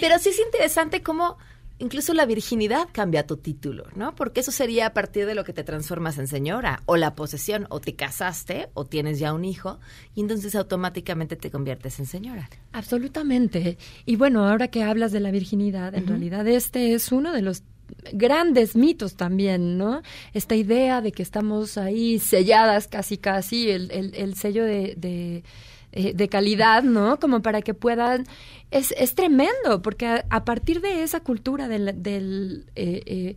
[0.00, 1.38] pero sí es interesante cómo
[1.80, 4.14] incluso la virginidad cambia tu título, ¿no?
[4.14, 7.66] Porque eso sería a partir de lo que te transformas en señora, o la posesión,
[7.70, 9.80] o te casaste, o tienes ya un hijo,
[10.14, 12.48] y entonces automáticamente te conviertes en señora.
[12.72, 13.78] Absolutamente.
[14.06, 17.64] Y bueno, ahora que hablas de la virginidad, en realidad este es uno de los
[18.12, 20.02] grandes mitos también, ¿no?
[20.32, 25.42] Esta idea de que estamos ahí selladas casi casi, el, el, el sello de, de
[25.92, 27.18] eh, de calidad, ¿no?
[27.18, 28.26] Como para que puedan...
[28.70, 33.36] Es, es tremendo, porque a, partir de esa cultura del, del, eh, eh,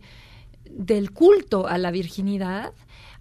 [0.70, 2.72] del culto a la virginidad,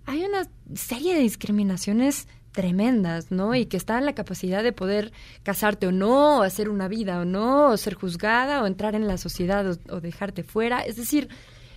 [0.06, 3.56] hay una serie de discriminaciones tremendas, ¿no?
[3.56, 7.20] Y que está en la capacidad de poder casarte o no, o hacer una vida
[7.20, 10.82] o no, o ser juzgada, o entrar en la sociedad o dejarte fuera.
[10.82, 11.30] Es decir,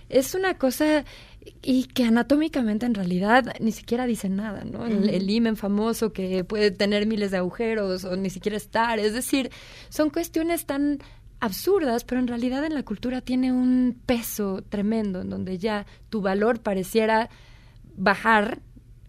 [0.09, 1.05] es una cosa
[1.61, 4.85] y que anatómicamente en realidad ni siquiera dicen nada, ¿no?
[4.85, 9.13] El, el himen famoso que puede tener miles de agujeros o ni siquiera estar, es
[9.13, 9.51] decir,
[9.89, 10.99] son cuestiones tan
[11.39, 16.21] absurdas, pero en realidad en la cultura tiene un peso tremendo, en donde ya tu
[16.21, 17.29] valor pareciera
[17.95, 18.61] bajar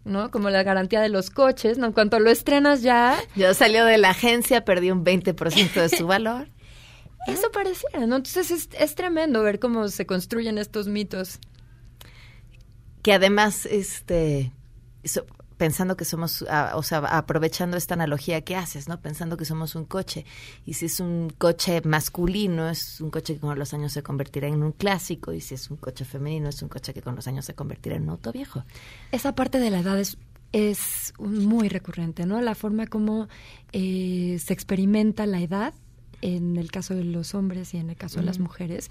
[0.05, 0.31] ¿no?
[0.31, 1.87] Como la garantía de los coches, ¿no?
[1.87, 3.15] En cuanto lo estrenas ya...
[3.37, 6.49] Yo salió de la agencia, perdí un 20% de su valor.
[7.27, 8.17] Eso pareciera, ¿no?
[8.17, 11.41] Entonces es, es tremendo ver cómo se construyen estos mitos
[13.09, 14.53] que además, este,
[15.57, 19.01] pensando que somos, o sea, aprovechando esta analogía que haces, ¿no?
[19.01, 20.27] Pensando que somos un coche.
[20.67, 24.49] Y si es un coche masculino, es un coche que con los años se convertirá
[24.49, 25.33] en un clásico.
[25.33, 27.97] Y si es un coche femenino, es un coche que con los años se convertirá
[27.97, 28.63] en un auto viejo.
[29.11, 30.19] Esa parte de la edad es,
[30.53, 32.43] es muy recurrente, ¿no?
[32.43, 33.29] La forma como
[33.73, 35.73] eh, se experimenta la edad
[36.21, 38.91] en el caso de los hombres y en el caso de las mujeres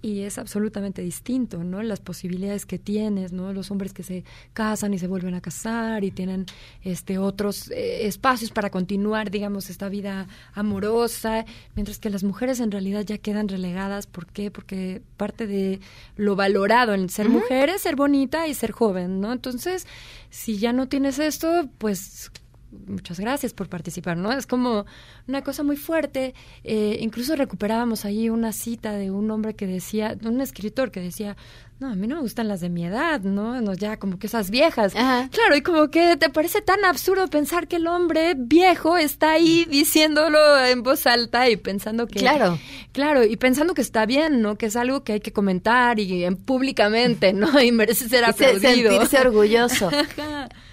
[0.00, 1.82] y es absolutamente distinto, ¿no?
[1.82, 3.52] Las posibilidades que tienes, ¿no?
[3.52, 6.46] Los hombres que se casan y se vuelven a casar y tienen
[6.82, 12.70] este otros eh, espacios para continuar, digamos, esta vida amorosa, mientras que las mujeres en
[12.70, 14.50] realidad ya quedan relegadas, ¿por qué?
[14.50, 15.80] Porque parte de
[16.16, 17.32] lo valorado en ser uh -huh.
[17.34, 19.32] mujer es ser bonita y ser joven, ¿no?
[19.32, 19.86] Entonces,
[20.30, 22.30] si ya no tienes esto, pues
[22.70, 24.32] muchas gracias por participar, ¿no?
[24.32, 24.86] Es como
[25.26, 26.34] una cosa muy fuerte.
[26.64, 31.00] Eh, incluso recuperábamos ahí una cita de un hombre que decía, de un escritor que
[31.00, 31.36] decía,
[31.80, 33.60] no, a mí no me gustan las de mi edad, ¿no?
[33.60, 34.96] no ya como que esas viejas.
[34.96, 35.28] Ajá.
[35.30, 39.64] Claro, y como que te parece tan absurdo pensar que el hombre viejo está ahí
[39.64, 42.18] diciéndolo en voz alta y pensando que...
[42.18, 42.58] Claro.
[42.92, 44.56] Claro, y pensando que está bien, ¿no?
[44.56, 47.48] Que es algo que hay que comentar y en, públicamente, ¿no?
[47.68, 48.70] Y merece ser aplaudido.
[48.70, 49.90] Y sentirse orgulloso.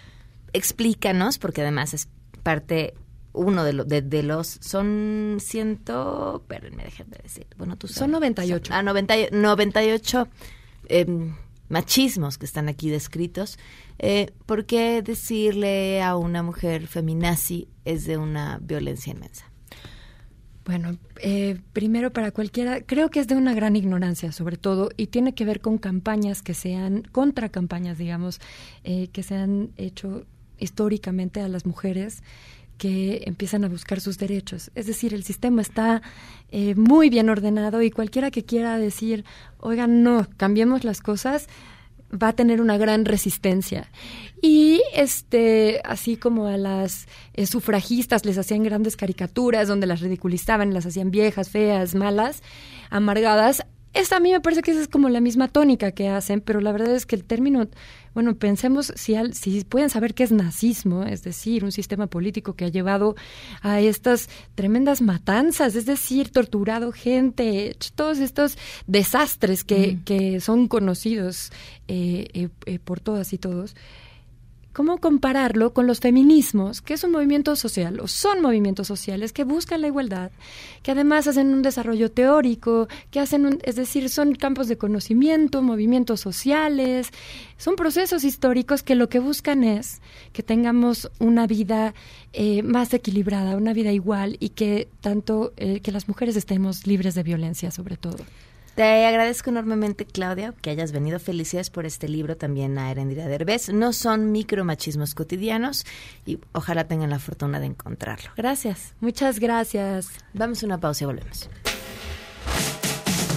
[0.56, 2.08] explícanos, porque además es
[2.44, 2.94] parte
[3.34, 7.88] uno de, lo, de, de, los son ciento pero me dejen de decir bueno tú
[7.88, 8.00] sabes.
[8.00, 10.28] son 98 ah 90, 98
[10.88, 11.06] eh,
[11.68, 13.60] machismos que están aquí descritos
[14.00, 19.46] eh, ¿por qué decirle a una mujer feminazi es de una violencia inmensa?
[20.66, 25.08] Bueno, eh, primero para cualquiera, creo que es de una gran ignorancia sobre todo y
[25.08, 28.42] tiene que ver con campañas que sean, contra campañas, digamos,
[28.84, 30.26] eh, que se han hecho
[30.60, 32.24] históricamente a las mujeres
[32.78, 34.72] que empiezan a buscar sus derechos.
[34.76, 36.02] Es decir, el sistema está
[36.52, 39.24] eh, muy bien ordenado y cualquiera que quiera decir,
[39.60, 41.48] oigan, no, cambiemos las cosas,
[42.12, 43.90] va a tener una gran resistencia.
[44.42, 50.74] Y este, así como a las eh, sufragistas les hacían grandes caricaturas donde las ridiculizaban,
[50.74, 52.44] las hacían viejas, feas, malas,
[52.90, 53.66] amargadas,
[53.96, 56.60] esta a mí me parece que esa es como la misma tónica que hacen, pero
[56.60, 57.70] la verdad es que el término,
[58.16, 62.54] bueno, pensemos si, al, si pueden saber qué es nazismo, es decir, un sistema político
[62.54, 63.16] que ha llevado
[63.62, 70.04] a estas tremendas matanzas, es decir, torturado gente, todos estos desastres que, mm.
[70.06, 71.52] que son conocidos
[71.90, 73.76] eh, eh, eh, por todas y todos
[74.76, 79.46] cómo compararlo con los feminismos, que es un movimiento social, o son movimientos sociales que
[79.46, 80.32] buscan la igualdad,
[80.84, 85.62] que además hacen un desarrollo teórico, que hacen, un, es decir, son campos de conocimiento,
[85.62, 87.12] movimientos sociales,
[87.56, 90.02] son procesos históricos que lo que buscan es
[90.34, 91.94] que tengamos una vida
[92.34, 97.16] eh, más equilibrada, una vida igual y que tanto eh, que las mujeres estemos libres
[97.16, 98.18] de violencia sobre todo.
[98.76, 101.18] Te agradezco enormemente, Claudia, que hayas venido.
[101.20, 103.70] Felicidades por este libro también a Erendira Derbez.
[103.70, 105.86] No son micromachismos cotidianos
[106.26, 108.32] y ojalá tengan la fortuna de encontrarlo.
[108.36, 108.94] Gracias.
[109.00, 110.10] Muchas gracias.
[110.34, 111.50] Vamos a una pausa y volvemos.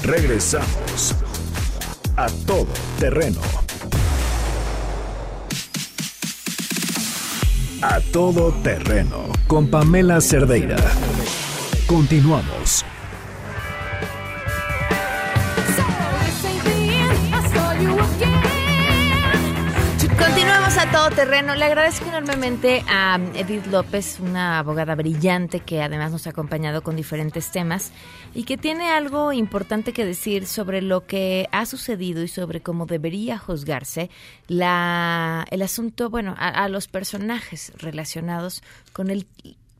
[0.03, 1.15] Regresamos
[2.17, 2.67] a todo
[2.99, 3.41] terreno.
[7.81, 10.79] A todo terreno con Pamela Cerdeira.
[11.87, 12.85] Continuamos.
[20.93, 21.55] Todo terreno.
[21.55, 26.97] Le agradezco enormemente a Edith López, una abogada brillante que además nos ha acompañado con
[26.97, 27.93] diferentes temas
[28.35, 32.87] y que tiene algo importante que decir sobre lo que ha sucedido y sobre cómo
[32.87, 34.11] debería juzgarse
[34.47, 38.63] la, el asunto, bueno, a, a los personajes relacionados
[38.93, 39.27] con el,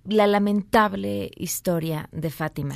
[0.07, 2.75] la lamentable historia de Fátima.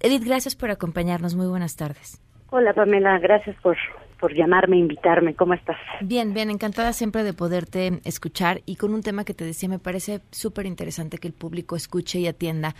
[0.00, 1.34] Edith, gracias por acompañarnos.
[1.34, 2.20] Muy buenas tardes.
[2.50, 3.76] Hola Pamela, gracias por,
[4.22, 5.34] por llamarme, invitarme.
[5.34, 5.76] ¿Cómo estás?
[6.00, 9.80] Bien, bien, encantada siempre de poderte escuchar y con un tema que te decía, me
[9.80, 12.76] parece súper interesante que el público escuche y atienda,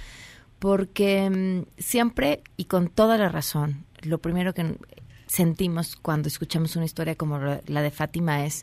[0.60, 4.76] porque mm, siempre y con toda la razón, lo primero que
[5.26, 8.62] sentimos cuando escuchamos una historia como la de Fátima es,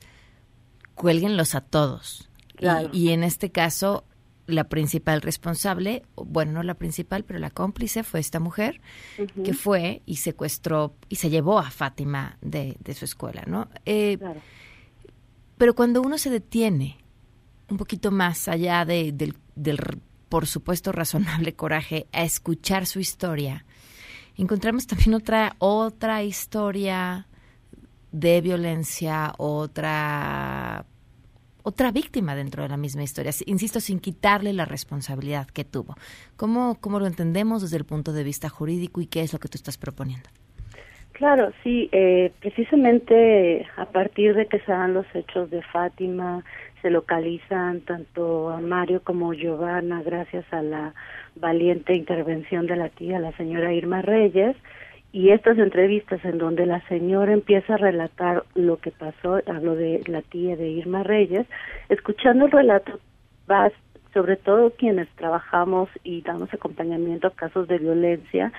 [0.96, 2.30] cuélguenlos a todos.
[2.56, 2.92] Claro.
[2.94, 4.06] Y, y en este caso,
[4.50, 8.82] la principal responsable, bueno, no la principal, pero la cómplice fue esta mujer
[9.44, 13.70] que fue y secuestró y se llevó a Fátima de, de su escuela, ¿no?
[13.86, 14.42] Eh, Claro.
[15.58, 16.98] Pero cuando uno se detiene
[17.70, 19.78] un poquito más allá de- del, del,
[20.30, 23.66] por supuesto, razonable coraje a escuchar su historia,
[24.38, 27.28] encontramos también otra, otra historia
[28.12, 30.86] de violencia, otra
[31.70, 35.96] otra víctima dentro de la misma historia, insisto, sin quitarle la responsabilidad que tuvo.
[36.36, 39.48] ¿Cómo, ¿Cómo lo entendemos desde el punto de vista jurídico y qué es lo que
[39.48, 40.30] tú estás proponiendo?
[41.14, 46.44] Claro, sí, eh, precisamente a partir de que se dan los hechos de Fátima,
[46.82, 50.94] se localizan tanto a Mario como Giovanna gracias a la
[51.36, 54.56] valiente intervención de la tía, la señora Irma Reyes,
[55.12, 60.04] y estas entrevistas en donde la señora empieza a relatar lo que pasó, hablo de
[60.06, 61.48] la tía de Irma Reyes,
[61.90, 63.00] escuchando el relato
[63.48, 63.74] vas
[64.14, 68.52] sobre todo quienes trabajamos y damos acompañamiento a casos de violencia,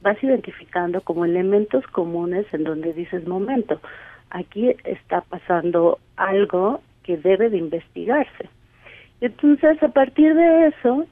[0.00, 3.80] vas identificando como elementos comunes en donde dices, momento,
[4.30, 8.48] aquí está pasando algo que debe de investigarse.
[9.20, 11.06] Entonces, a partir de eso,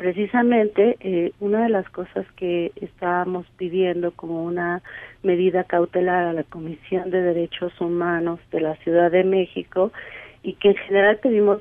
[0.00, 4.80] precisamente eh, una de las cosas que estábamos pidiendo como una
[5.22, 9.92] medida cautelar a la Comisión de Derechos Humanos de la Ciudad de México
[10.42, 11.60] y que en general pedimos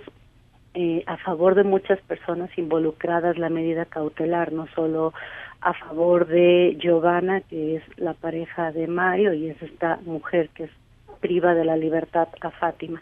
[0.73, 5.13] eh, a favor de muchas personas involucradas la medida cautelar, no solo
[5.59, 10.63] a favor de Giovanna, que es la pareja de Mario y es esta mujer que
[10.63, 10.71] es
[11.19, 13.01] priva de la libertad a Fátima,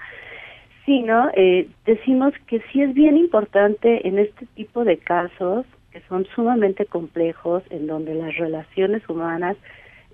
[0.88, 6.26] sino eh, decimos que sí es bien importante en este tipo de casos que son
[6.34, 9.58] sumamente complejos, en donde las relaciones humanas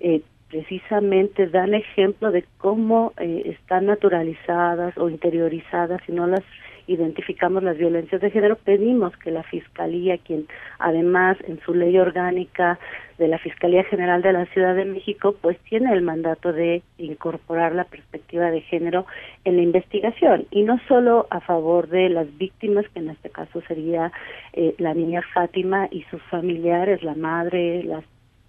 [0.00, 6.42] eh, precisamente dan ejemplo de cómo eh, están naturalizadas o interiorizadas y no las
[6.86, 10.46] identificamos las violencias de género, pedimos que la Fiscalía, quien
[10.78, 12.78] además en su ley orgánica
[13.18, 17.74] de la Fiscalía General de la Ciudad de México, pues tiene el mandato de incorporar
[17.74, 19.06] la perspectiva de género
[19.44, 23.60] en la investigación y no solo a favor de las víctimas, que en este caso
[23.68, 24.12] sería
[24.52, 28.04] eh, la niña Fátima y sus familiares, la madre, las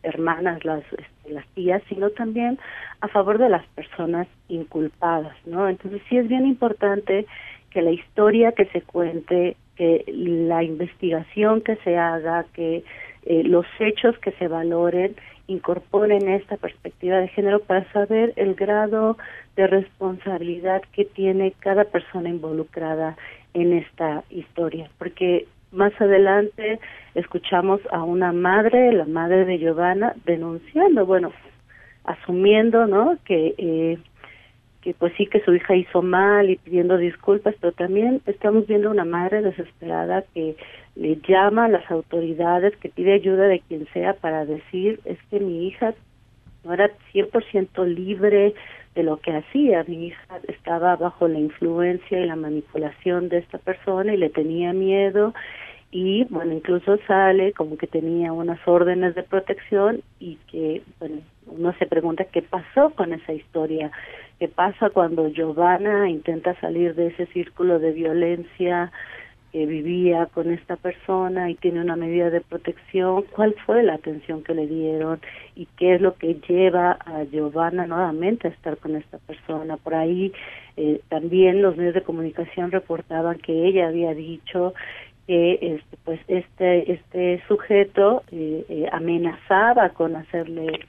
[0.05, 2.59] hermanas, las, este, las tías, sino también
[3.01, 5.67] a favor de las personas inculpadas, ¿no?
[5.67, 7.25] Entonces sí es bien importante
[7.75, 12.85] que la historia que se cuente, que la investigación que se haga, que
[13.25, 15.17] eh, los hechos que se valoren
[15.47, 19.17] incorporen esta perspectiva de género para saber el grado
[19.57, 23.17] de responsabilidad que tiene cada persona involucrada
[23.53, 26.79] en esta historia, porque más adelante
[27.13, 31.33] escuchamos a una madre, la madre de Giovanna, denunciando, bueno,
[32.05, 33.17] asumiendo, ¿no?
[33.25, 33.97] Que eh,
[34.85, 38.91] que pues sí que su hija hizo mal y pidiendo disculpas, pero también estamos viendo
[38.91, 40.55] una madre desesperada que
[40.95, 45.39] le llama a las autoridades, que pide ayuda de quien sea para decir, es que
[45.39, 45.95] mi hija
[46.63, 48.53] no era 100% libre,
[48.93, 49.83] de lo que hacía.
[49.87, 54.71] Mi hija estaba bajo la influencia y la manipulación de esta persona y le tenía
[54.71, 55.33] miedo
[55.91, 61.17] y bueno, incluso sale como que tenía unas órdenes de protección y que bueno,
[61.47, 63.91] uno se pregunta qué pasó con esa historia,
[64.39, 68.91] qué pasa cuando Giovanna intenta salir de ese círculo de violencia
[69.55, 74.43] que vivía con esta persona y tiene una medida de protección, cuál fue la atención
[74.43, 75.21] que le dieron
[75.55, 79.77] y qué es lo que lleva a Giovanna nuevamente a estar con esta persona.
[79.77, 80.33] Por ahí
[80.75, 84.73] eh, también los medios de comunicación reportaban que ella había dicho
[85.25, 90.81] que este pues este este sujeto eh, eh, amenazaba con hacerle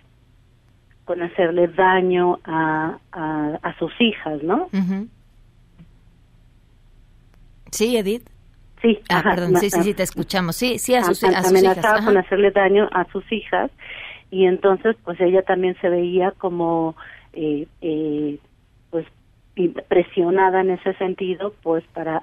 [1.06, 4.68] con hacerle daño a, a, sus hijas, ¿no?
[7.70, 8.28] Sí, Edith.
[8.82, 10.56] Sí, ah, perdón, sí, sí, sí, te escuchamos.
[10.56, 13.70] Sí, sí, a sus, a, sus amenazaba con hacerle daño a sus hijas
[14.30, 16.96] y entonces pues ella también se veía como
[17.32, 18.38] eh, eh,
[18.90, 19.06] pues
[19.88, 22.20] presionada en ese sentido pues para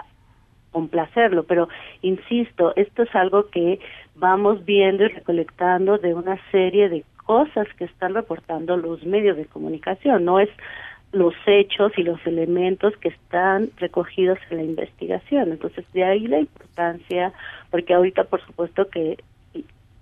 [0.71, 1.69] complacerlo, pero
[2.01, 3.79] insisto, esto es algo que
[4.15, 9.45] vamos viendo y recolectando de una serie de cosas que están reportando los medios de
[9.45, 10.49] comunicación, no es
[11.11, 15.51] los hechos y los elementos que están recogidos en la investigación.
[15.51, 17.31] Entonces, de ahí la importancia,
[17.69, 19.17] porque ahorita, por supuesto, que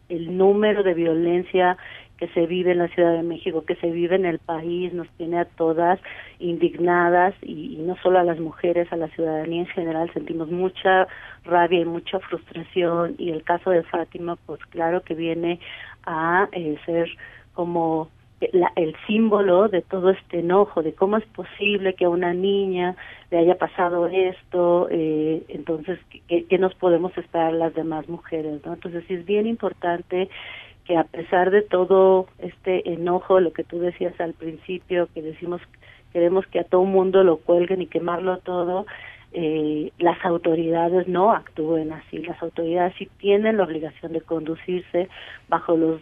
[0.08, 1.78] el número de violencia
[2.22, 5.10] que se vive en la Ciudad de México, que se vive en el país, nos
[5.18, 6.00] tiene a todas
[6.38, 11.08] indignadas y, no solo a las mujeres, a la ciudadanía en general, sentimos mucha
[11.46, 15.60] rabia y mucha frustración y el caso de Fátima, pues claro que viene
[16.06, 17.10] a eh, ser
[17.54, 18.10] como
[18.76, 22.96] el símbolo de todo este enojo, de cómo es posible que a una niña
[23.32, 25.98] le haya pasado esto, eh, entonces,
[26.28, 28.64] ¿qué, ¿qué, nos podemos esperar las demás mujeres?
[28.64, 28.74] ¿no?
[28.74, 30.30] Entonces, sí es bien importante
[30.92, 35.62] que a pesar de todo este enojo, lo que tú decías al principio, que decimos
[36.12, 38.86] queremos que a todo mundo lo cuelguen y quemarlo todo,
[39.32, 42.18] eh, las autoridades no actúen así.
[42.18, 45.08] Las autoridades sí tienen la obligación de conducirse
[45.48, 46.02] bajo los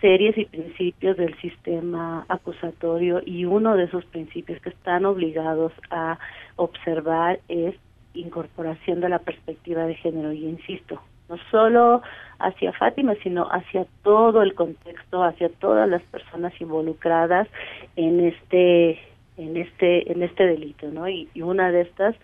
[0.00, 6.18] series y principios del sistema acusatorio y uno de esos principios que están obligados a
[6.56, 7.76] observar es
[8.12, 12.02] incorporación de la perspectiva de género y insisto no solo
[12.38, 17.48] hacia Fátima sino hacia todo el contexto hacia todas las personas involucradas
[17.96, 19.00] en este
[19.36, 22.14] en este en este delito no y, y una de estas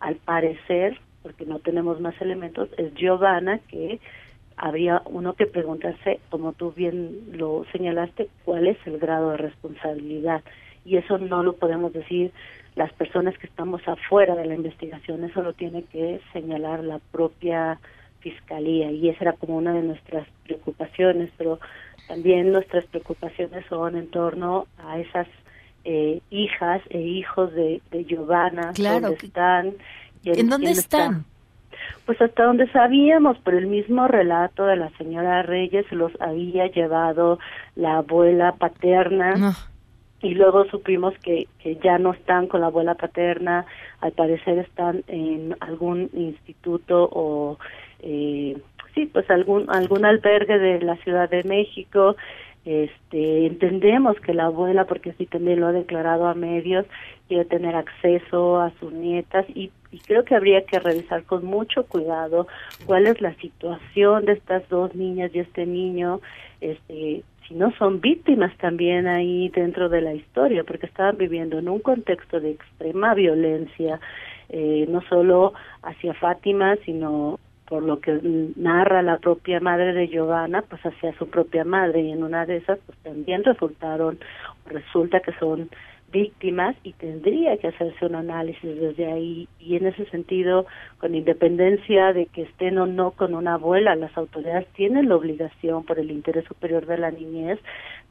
[0.00, 4.00] al parecer porque no tenemos más elementos es Giovanna que
[4.60, 10.42] habría uno que preguntarse, como tú bien lo señalaste, cuál es el grado de responsabilidad.
[10.84, 12.30] Y eso no lo podemos decir
[12.76, 17.80] las personas que estamos afuera de la investigación, eso lo tiene que señalar la propia
[18.20, 21.58] fiscalía y esa era como una de nuestras preocupaciones, pero
[22.08, 25.28] también nuestras preocupaciones son en torno a esas
[25.84, 29.74] eh, hijas e hijos de, de Giovanna, claro, ¿dónde están?
[30.24, 31.24] ¿En dónde están?
[32.04, 37.38] Pues hasta donde sabíamos, por el mismo relato de la señora Reyes, los había llevado
[37.76, 39.56] la abuela paterna.
[40.22, 43.64] Y luego supimos que, que ya no están con la abuela paterna,
[44.00, 47.58] al parecer están en algún instituto o,
[48.02, 48.56] eh,
[48.94, 52.16] sí, pues algún, algún albergue de la Ciudad de México.
[52.64, 56.84] Este entendemos que la abuela porque sí también lo ha declarado a medios
[57.26, 61.86] quiere tener acceso a sus nietas y, y, creo que habría que revisar con mucho
[61.86, 62.48] cuidado
[62.84, 66.20] cuál es la situación de estas dos niñas y este niño.
[66.60, 71.68] Este si no son víctimas también ahí dentro de la historia porque estaban viviendo en
[71.68, 74.00] un contexto de extrema violencia
[74.50, 77.40] eh, no solo hacia Fátima sino
[77.70, 78.18] por lo que
[78.56, 82.56] narra la propia madre de Giovanna, pues hacia su propia madre y en una de
[82.56, 84.18] esas pues también resultaron,
[84.66, 85.70] resulta que son
[86.10, 89.48] víctimas y tendría que hacerse un análisis desde ahí.
[89.60, 90.66] Y en ese sentido
[90.98, 95.84] con independencia de que estén o no con una abuela las autoridades tienen la obligación
[95.84, 97.60] por el interés superior de la niñez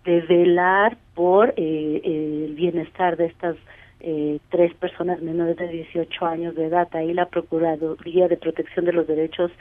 [0.05, 3.57] de velar por eh, el bienestar de estas
[4.01, 6.87] eh, tres personas menores de 18 años de edad.
[6.93, 9.51] Ahí la Procuraduría de Protección de los Derechos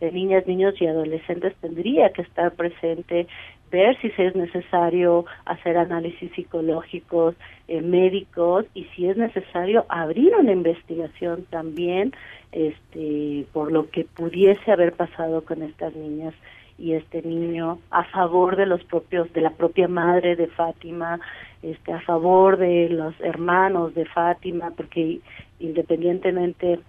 [0.00, 3.26] de Niñas, Niños y Adolescentes tendría que estar presente,
[3.72, 7.34] ver si es necesario hacer análisis psicológicos,
[7.66, 12.12] eh, médicos y si es necesario abrir una investigación también
[12.52, 16.34] este, por lo que pudiese haber pasado con estas niñas
[16.78, 21.18] y este niño a favor de los propios de la propia madre de Fátima
[21.62, 25.20] este a favor de los hermanos de Fátima porque
[25.58, 26.80] independientemente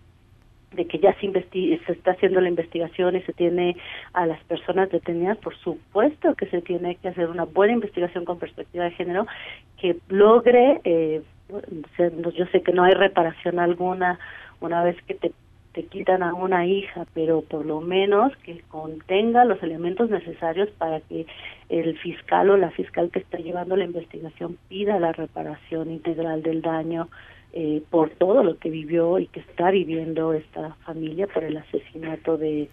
[0.73, 3.75] de que ya se, se está haciendo la investigación y se tiene
[4.13, 8.37] a las personas detenidas, por supuesto que se tiene que hacer una buena investigación con
[8.37, 9.25] perspectiva de género
[9.77, 11.21] que logre eh,
[12.35, 14.19] Yo sé que no hay reparación alguna
[14.61, 15.31] una vez que te,
[15.73, 21.01] te quitan a una hija, pero por lo menos que contenga los elementos necesarios para
[21.01, 21.25] que
[21.69, 26.61] el fiscal o la fiscal que está llevando la investigación pida la reparación integral del
[26.61, 27.09] daño
[27.53, 32.37] eh, por todo lo que vivió y que está viviendo esta familia por el asesinato
[32.37, 32.69] de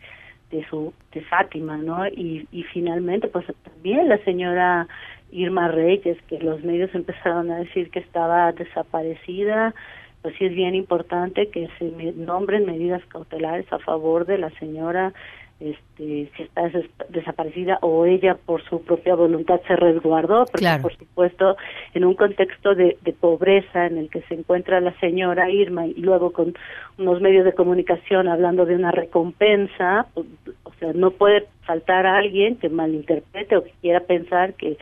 [0.50, 2.06] de su de Fátima, ¿no?
[2.06, 4.86] Y, y finalmente, pues también la señora
[5.32, 9.74] Irma Reyes, que los medios empezaron a decir que estaba desaparecida,
[10.22, 15.12] pues sí es bien importante que se nombren medidas cautelares a favor de la señora
[15.58, 16.70] este, si está
[17.08, 21.56] desaparecida o ella por su propia voluntad se resguardó, porque por supuesto
[21.94, 25.94] en un contexto de, de, pobreza en el que se encuentra la señora Irma y
[25.94, 26.54] luego con
[26.98, 30.26] unos medios de comunicación hablando de una recompensa, pues,
[30.64, 34.76] o sea, no puede faltar a alguien que malinterprete o que quiera pensar que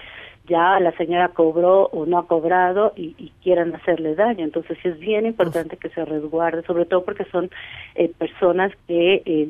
[0.46, 4.44] ya la señora cobró o no ha cobrado y, quieran hacerle daño.
[4.44, 7.50] Entonces sí es bien importante que se resguarde, sobre todo porque son
[7.94, 9.48] eh, personas que eh,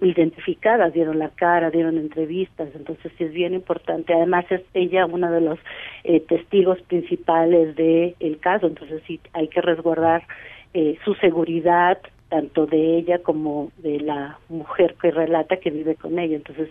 [0.00, 4.12] identificadas, dieron la cara, dieron entrevistas, entonces sí es bien importante.
[4.12, 5.58] Además es ella una de los
[6.04, 10.22] eh, testigos principales del el caso, entonces sí hay que resguardar
[11.06, 11.98] su seguridad,
[12.28, 16.36] tanto de ella como de la mujer que relata que vive con ella.
[16.36, 16.68] Entonces,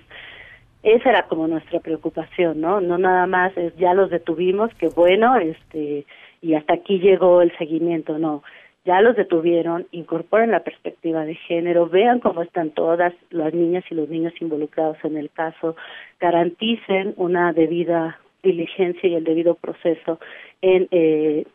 [0.86, 2.80] esa era como nuestra preocupación, ¿no?
[2.80, 6.06] No nada más es ya los detuvimos, que bueno, este,
[6.42, 8.44] y hasta aquí llegó el seguimiento, no.
[8.86, 13.96] Ya los detuvieron, incorporen la perspectiva de género, vean cómo están todas las niñas y
[13.96, 15.76] los niños involucrados en el caso,
[16.20, 20.20] garanticen una debida diligencia y el debido proceso
[20.62, 21.46] en eh,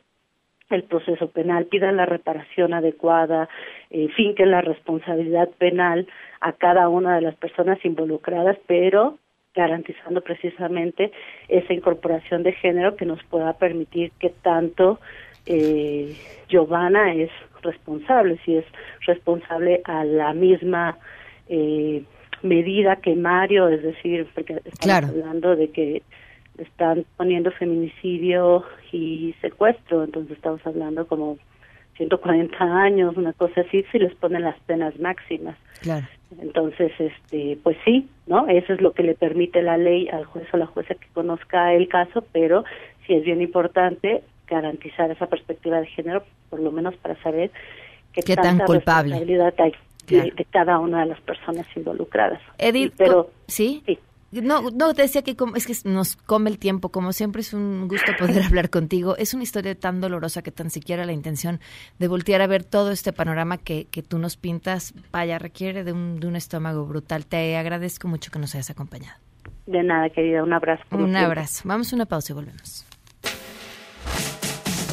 [0.70, 3.48] el proceso penal, pidan la reparación adecuada,
[3.90, 6.06] eh, finquen la responsabilidad penal
[6.40, 9.18] a cada una de las personas involucradas, pero
[9.54, 11.10] garantizando precisamente
[11.48, 15.00] esa incorporación de género que nos pueda permitir que tanto
[15.46, 16.14] eh,
[16.48, 17.30] Giovanna es
[17.62, 18.64] responsable, si es
[19.06, 20.98] responsable a la misma
[21.48, 22.04] eh,
[22.42, 26.02] medida que Mario, es decir, porque estamos hablando de que
[26.60, 31.38] están poniendo feminicidio y secuestro, entonces estamos hablando como
[31.96, 35.56] 140 años, una cosa así, si les ponen las penas máximas.
[35.80, 36.06] Claro.
[36.40, 38.46] Entonces, este, pues sí, ¿no?
[38.48, 41.74] Eso es lo que le permite la ley al juez o la jueza que conozca
[41.74, 42.64] el caso, pero
[43.06, 47.50] sí es bien importante garantizar esa perspectiva de género, por lo menos para saber
[48.12, 49.72] qué, tan culpable responsabilidad hay
[50.08, 52.40] de, cada una de las personas involucradas.
[52.58, 53.82] Edith, pero ¿sí?
[53.86, 53.98] sí
[54.32, 57.88] no, no, te decía que es que nos come el tiempo, como siempre es un
[57.88, 59.16] gusto poder hablar contigo.
[59.16, 61.60] Es una historia tan dolorosa que tan siquiera la intención
[61.98, 65.92] de voltear a ver todo este panorama que, que tú nos pintas, vaya, requiere de
[65.92, 67.26] un, de un estómago brutal.
[67.26, 69.18] Te agradezco mucho que nos hayas acompañado.
[69.66, 70.82] De nada, querida, un abrazo.
[70.92, 71.62] Un abrazo.
[71.64, 72.86] Vamos a una pausa y volvemos.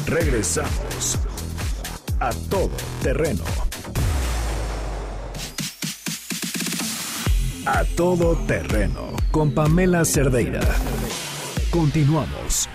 [0.08, 1.20] Regresamos
[2.20, 2.72] a todo
[3.04, 3.44] terreno.
[7.70, 10.62] A todo terreno con Pamela Cerdeira.
[11.70, 12.70] Continuamos.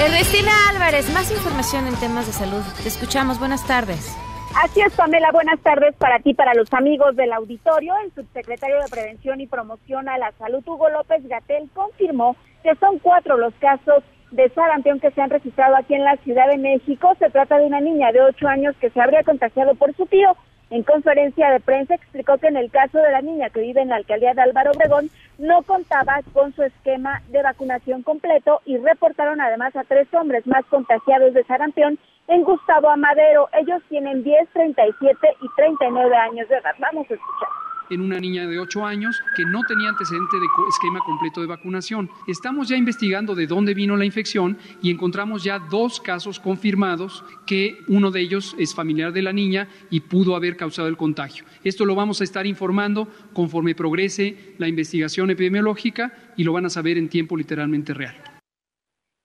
[0.00, 2.62] Ernestina Álvarez, más información en temas de salud.
[2.82, 3.38] Te escuchamos.
[3.38, 4.16] Buenas tardes.
[4.64, 5.30] Así es, Pamela.
[5.30, 7.92] Buenas tardes para ti, para los amigos del auditorio.
[8.04, 12.98] El subsecretario de Prevención y Promoción a la Salud, Hugo López Gatel, confirmó que son
[13.00, 17.14] cuatro los casos de sarampión que se han registrado aquí en la Ciudad de México.
[17.18, 20.36] Se trata de una niña de 8 años que se habría contagiado por su tío.
[20.70, 23.88] En conferencia de prensa explicó que en el caso de la niña que vive en
[23.88, 29.40] la alcaldía de Álvaro Obregón no contaba con su esquema de vacunación completo y reportaron
[29.40, 33.48] además a tres hombres más contagiados de sarampión en Gustavo Amadero.
[33.58, 36.74] Ellos tienen 10, 37 y 39 años de edad.
[36.78, 41.00] Vamos a escuchar en una niña de 8 años que no tenía antecedente de esquema
[41.00, 42.10] completo de vacunación.
[42.26, 47.78] Estamos ya investigando de dónde vino la infección y encontramos ya dos casos confirmados que
[47.88, 51.44] uno de ellos es familiar de la niña y pudo haber causado el contagio.
[51.64, 56.70] Esto lo vamos a estar informando conforme progrese la investigación epidemiológica y lo van a
[56.70, 58.16] saber en tiempo literalmente real.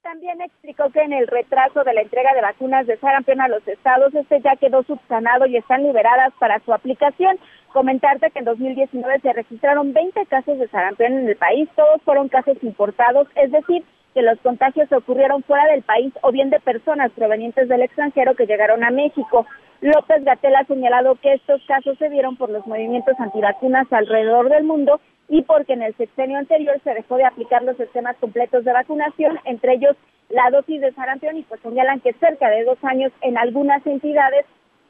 [0.01, 3.67] También explicó que en el retraso de la entrega de vacunas de sarampión a los
[3.67, 7.39] estados, este ya quedó subsanado y están liberadas para su aplicación.
[7.73, 12.29] Comentarte que en 2019 se registraron 20 casos de sarampión en el país, todos fueron
[12.29, 17.11] casos importados, es decir, que los contagios ocurrieron fuera del país o bien de personas
[17.13, 19.47] provenientes del extranjero que llegaron a México.
[19.81, 24.65] López Gatel ha señalado que estos casos se dieron por los movimientos antivacunas alrededor del
[24.65, 28.71] mundo y porque en el sexenio anterior se dejó de aplicar los sistemas completos de
[28.71, 29.97] vacunación, entre ellos
[30.29, 34.45] la dosis de sarampión, y pues señalan que cerca de dos años en algunas entidades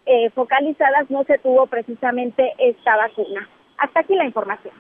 [0.05, 3.47] eh, focalizadas no se tuvo precisamente esta vacuna.
[3.77, 4.73] Hasta aquí la información.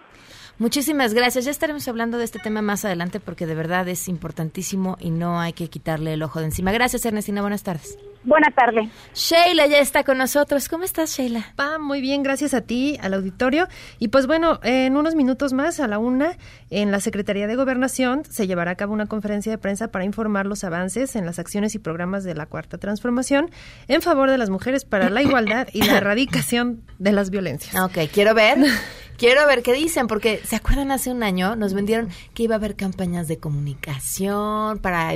[0.59, 1.45] Muchísimas gracias.
[1.45, 5.39] Ya estaremos hablando de este tema más adelante porque de verdad es importantísimo y no
[5.39, 6.71] hay que quitarle el ojo de encima.
[6.71, 7.41] Gracias, Ernestina.
[7.41, 7.97] Buenas tardes.
[8.25, 8.89] Buenas tardes.
[9.13, 10.69] Sheila ya está con nosotros.
[10.69, 11.45] ¿Cómo estás, Sheila?
[11.57, 13.67] Pa, muy bien, gracias a ti, al auditorio.
[13.99, 16.37] Y pues bueno, en unos minutos más, a la una,
[16.69, 20.45] en la Secretaría de Gobernación se llevará a cabo una conferencia de prensa para informar
[20.45, 23.51] los avances en las acciones y programas de la Cuarta Transformación
[23.89, 27.75] en favor de las mujeres para la igualdad y la erradicación de las violencias.
[27.75, 28.57] Ok, quiero ver.
[29.17, 31.55] Quiero ver qué dicen, porque ¿se acuerdan hace un año?
[31.55, 35.13] Nos vendieron que iba a haber campañas de comunicación para...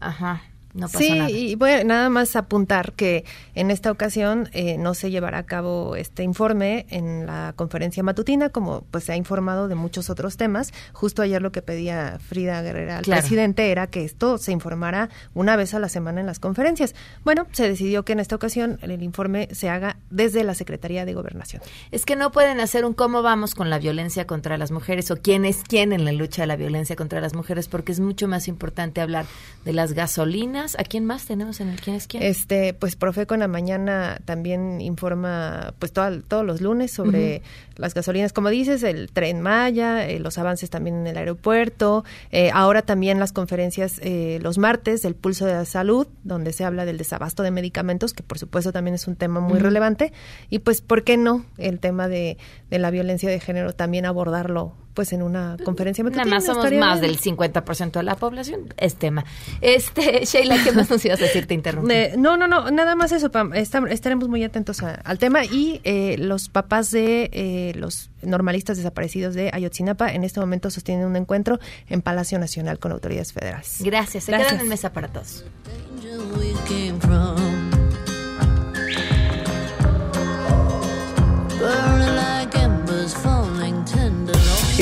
[0.00, 0.42] Ajá
[0.88, 5.38] sí, y voy a nada más apuntar que en esta ocasión eh, no se llevará
[5.38, 10.10] a cabo este informe en la conferencia matutina, como pues se ha informado de muchos
[10.10, 10.72] otros temas.
[10.92, 15.56] Justo ayer lo que pedía Frida Guerrera al presidente era que esto se informara una
[15.56, 16.94] vez a la semana en las conferencias.
[17.24, 21.14] Bueno, se decidió que en esta ocasión el informe se haga desde la Secretaría de
[21.14, 21.62] Gobernación.
[21.92, 25.16] Es que no pueden hacer un cómo vamos con la violencia contra las mujeres o
[25.16, 28.26] quién es quién en la lucha de la violencia contra las mujeres, porque es mucho
[28.26, 29.26] más importante hablar
[29.64, 32.22] de las gasolinas ¿A quién más tenemos en el quién es quién?
[32.22, 37.42] Este, pues Profeco en la mañana también informa, pues todos los lunes sobre
[37.76, 42.50] las gasolinas, como dices, el tren Maya, eh, los avances también en el aeropuerto, eh,
[42.54, 46.86] ahora también las conferencias eh, los martes del pulso de la salud, donde se habla
[46.86, 50.12] del desabasto de medicamentos, que por supuesto también es un tema muy relevante,
[50.48, 52.38] y pues, ¿por qué no el tema de,
[52.70, 57.00] de la violencia de género también abordarlo pues en una conferencia Nada más somos más
[57.00, 59.24] del 50% de la población, es tema.
[59.60, 61.46] Este, Sheila, ¿qué más nos ibas a decir?
[61.46, 61.92] Te interrumpí.
[62.16, 63.52] no, no, no, nada más eso, Pam.
[63.54, 69.50] estaremos muy atentos al tema y eh, los papás de eh, los normalistas desaparecidos de
[69.52, 73.78] Ayotzinapa en este momento sostienen un encuentro en Palacio Nacional con autoridades federales.
[73.80, 75.44] Gracias, se quedan en mesa para todos.